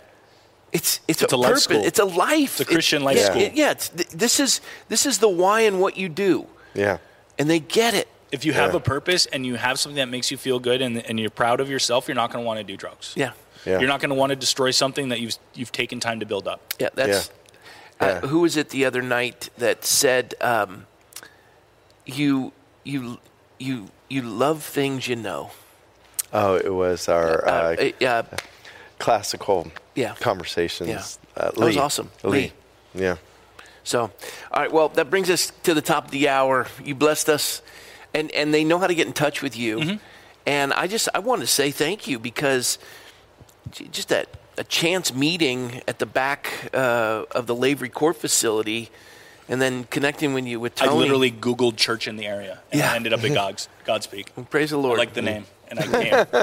[0.74, 1.64] It's it's, It's a, a life purpose.
[1.64, 1.84] school.
[1.84, 2.60] It's a life.
[2.60, 3.42] It's a Christian life yeah, school.
[3.42, 6.98] it- yeah, it's, th- this is this is the why and what you do, Yeah.
[7.38, 8.08] and they get it.
[8.32, 8.78] If you have Yeah.
[8.78, 11.60] a purpose and you have something that makes you feel good and, and you're proud
[11.60, 13.14] of yourself, you're not going to want to do drugs.
[13.18, 13.32] Yeah.
[13.66, 13.80] Yeah.
[13.80, 16.48] You're not going to want to destroy something that you've, you've taken time to build
[16.48, 16.62] up.
[16.80, 17.30] Yeah, that's.
[18.02, 18.08] Yeah.
[18.24, 20.86] Uh, who was it the other night that said, um,
[22.06, 22.52] "You,
[22.84, 23.20] you,
[23.60, 25.52] you, you love things you know."
[26.34, 28.24] Oh, it was our uh, Uh, uh, uh,
[29.00, 30.16] classical Yeah.
[30.20, 30.90] conversations.
[30.90, 31.04] Yeah.
[31.38, 32.10] Uh, That was awesome.
[32.24, 32.30] Lee.
[32.32, 32.52] Lee.
[32.96, 33.18] Yeah.
[33.84, 34.00] so,
[34.52, 34.72] all right.
[34.72, 36.68] Well, that brings us to the top of the hour.
[36.84, 37.62] You blessed us,
[38.14, 39.78] and and they know how to get in touch with you.
[39.80, 39.96] Mm-hmm.
[40.46, 42.80] And I just I want to say thank you because
[43.92, 44.28] just that
[44.62, 48.92] a chance meeting at the back uh, of the Lavery Court facility,
[49.50, 50.92] and then connecting with you with Tony.
[50.92, 52.92] I literally Googled church in the area and Yeah.
[52.92, 54.28] I ended up at God's, Godspeak.
[54.52, 55.00] praise the Lord.
[55.00, 55.08] I Lord.
[55.08, 56.36] like the name, and I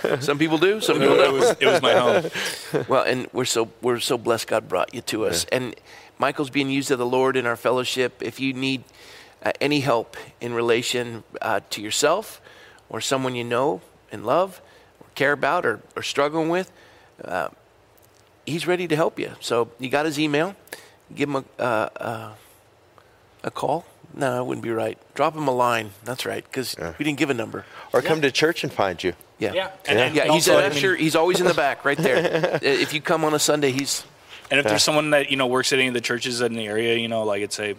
[0.06, 0.20] came.
[0.22, 0.80] Some people do.
[0.80, 1.34] Some people it, don't.
[1.34, 2.30] was, it was my home.
[2.88, 5.46] Well, and we're so we're so blessed God brought you to us.
[5.50, 5.74] And
[6.18, 8.22] Michael's being used of the Lord in our fellowship.
[8.22, 8.84] If you need
[9.42, 12.40] uh, any help in relation uh, to yourself
[12.88, 13.80] or someone you know
[14.12, 14.62] and love
[15.00, 16.70] or care about or, or struggling with,
[17.24, 17.48] uh,
[18.44, 19.32] he's ready to help you.
[19.40, 20.54] So you got his email.
[21.14, 22.32] Give him a uh, uh,
[23.44, 23.84] a call.
[24.14, 24.98] No, that wouldn't be right.
[25.14, 25.90] Drop him a line.
[26.04, 27.64] That's right, because we didn't give a number.
[27.92, 29.12] Or come to church and find you.
[29.38, 29.52] Yeah.
[29.52, 30.22] Yeah, and- yeah.
[30.24, 30.96] and he's also, I mean- usher.
[30.96, 32.58] He's always in the back, right there.
[32.62, 34.04] if you come on a Sunday, he's
[34.50, 36.66] And if there's someone that, you know, works at any of the churches in the
[36.66, 37.74] area, you know, like it's a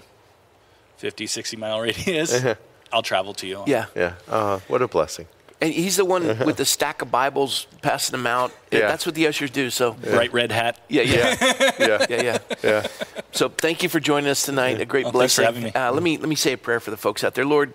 [0.97, 2.43] 50, 60 mile radius,
[2.91, 3.63] I'll travel to you.
[3.65, 3.85] yeah.
[3.95, 4.13] Yeah.
[4.27, 5.27] Uh, what a blessing.
[5.59, 8.51] And he's the one with the stack of Bibles passing them out.
[8.71, 8.81] Yeah.
[8.81, 9.71] That's what the ushers do.
[9.71, 10.79] So Bright red hat.
[10.87, 11.35] yeah, yeah,
[11.79, 12.05] Yeah.
[12.09, 12.37] yeah, yeah.
[12.63, 12.87] Yeah.
[13.31, 14.79] So thank you for joining us tonight.
[14.81, 15.45] A great Oh, thanks for blessing.
[15.45, 15.71] having me.
[15.71, 17.45] Uh, let me let me say a prayer for the folks out there.
[17.45, 17.73] Lord,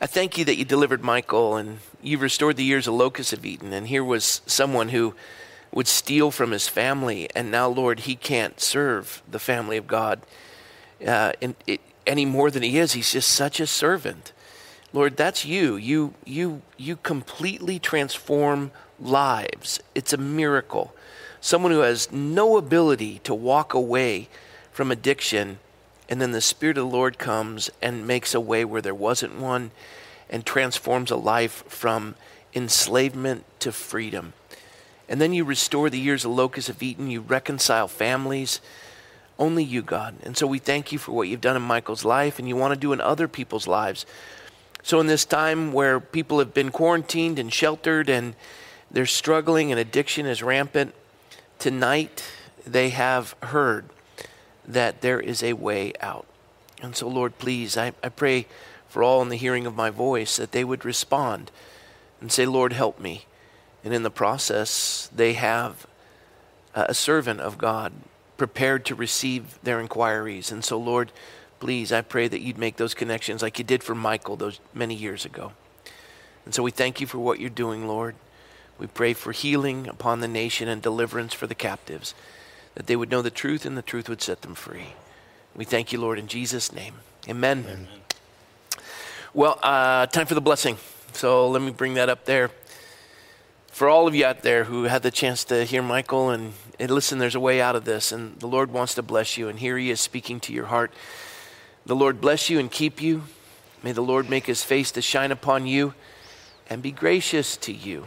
[0.00, 3.44] I thank you that you delivered Michael and you restored the years of locusts have
[3.44, 3.72] eaten.
[3.72, 5.14] And here was someone who
[5.72, 10.20] would steal from his family, and now, Lord, he can't serve the family of God
[11.04, 12.92] uh, in, it, any more than he is.
[12.92, 14.32] He's just such a servant.
[14.96, 15.76] Lord, that's you.
[15.76, 19.78] You you you completely transform lives.
[19.94, 20.94] It's a miracle.
[21.38, 24.30] Someone who has no ability to walk away
[24.72, 25.58] from addiction,
[26.08, 29.38] and then the Spirit of the Lord comes and makes a way where there wasn't
[29.38, 29.70] one
[30.30, 32.14] and transforms a life from
[32.54, 34.32] enslavement to freedom.
[35.10, 38.62] And then you restore the years the locusts have eaten, you reconcile families.
[39.38, 40.14] Only you, God.
[40.22, 42.72] And so we thank you for what you've done in Michael's life and you want
[42.72, 44.06] to do in other people's lives.
[44.86, 48.36] So, in this time where people have been quarantined and sheltered and
[48.88, 50.94] they're struggling and addiction is rampant,
[51.58, 52.22] tonight
[52.64, 53.86] they have heard
[54.64, 56.24] that there is a way out.
[56.80, 58.46] And so, Lord, please, I, I pray
[58.86, 61.50] for all in the hearing of my voice that they would respond
[62.20, 63.26] and say, Lord, help me.
[63.82, 65.88] And in the process, they have
[66.76, 67.92] uh, a servant of God
[68.36, 70.52] prepared to receive their inquiries.
[70.52, 71.10] And so, Lord,
[71.60, 74.94] please, I pray that you'd make those connections like you did for Michael those many
[74.94, 75.52] years ago.
[76.44, 78.14] And so we thank you for what you're doing, Lord.
[78.78, 82.14] We pray for healing upon the nation and deliverance for the captives,
[82.74, 84.94] that they would know the truth and the truth would set them free.
[85.54, 86.96] We thank you, Lord, in Jesus' name.
[87.28, 87.88] Amen.
[89.32, 90.76] Well, uh, time for the blessing.
[91.12, 92.50] So let me bring that up there.
[93.68, 96.90] For all of you out there who had the chance to hear Michael and, and
[96.90, 99.58] listen, there's a way out of this, and the Lord wants to bless you, and
[99.58, 100.92] here He is speaking to your heart.
[101.86, 103.22] The Lord bless you and keep you.
[103.82, 105.94] May the Lord make His face to shine upon you
[106.68, 108.06] and be gracious to you.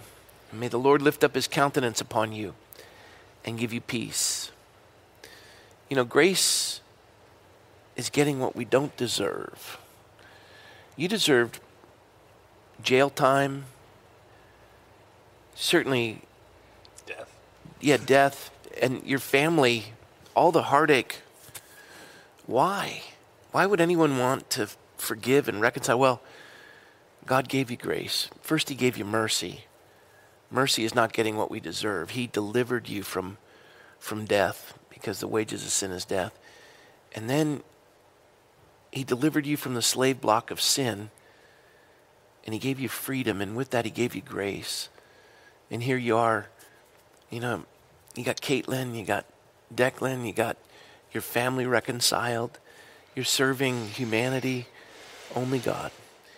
[0.52, 2.56] And may the Lord lift up His countenance upon you
[3.46, 4.52] and give you peace.
[5.90, 6.82] You know, grace
[7.96, 9.80] is getting what we don't deserve.
[10.98, 11.60] You deserved
[12.84, 13.66] jail time,
[15.56, 16.22] certainly,
[17.06, 17.34] Death.
[17.80, 18.52] yeah, death,
[18.82, 19.94] and your family,
[20.36, 21.22] all the heartache.
[22.46, 23.04] Why?
[23.52, 24.70] Why would anyone want to
[25.02, 26.00] forgive and reconcile.
[26.00, 26.22] Well,
[27.26, 28.30] God gave you grace.
[28.42, 29.66] First, He gave you mercy.
[30.52, 32.12] Mercy is not getting what we deserve.
[32.12, 33.38] He delivered you from,
[34.00, 36.38] from death because the wages of sin is death.
[37.14, 37.62] And then
[38.92, 41.12] He delivered you from the slave block of sin
[42.46, 43.42] and He gave you freedom.
[43.42, 44.90] And with that, He gave you grace.
[45.70, 46.48] And here you are.
[47.30, 47.66] You know,
[48.16, 49.26] you got Caitlin, you got
[49.74, 50.58] Declan, you got
[51.12, 52.60] your family reconciled.
[53.16, 54.68] You're serving humanity,
[55.36, 55.92] only God.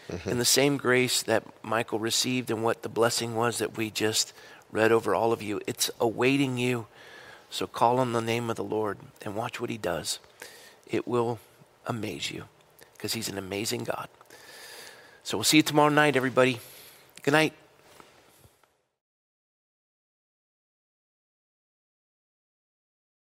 [0.09, 0.29] Mm-hmm.
[0.29, 4.33] And the same grace that Michael received and what the blessing was that we just
[4.71, 6.87] read over all of you, it's awaiting you.
[7.49, 10.19] So call on the name of the Lord and watch what he does.
[10.87, 11.39] It will
[11.85, 12.45] amaze you
[12.93, 14.07] because he's an amazing God.
[15.23, 16.59] So we'll see you tomorrow night, everybody.
[17.23, 17.53] Good night.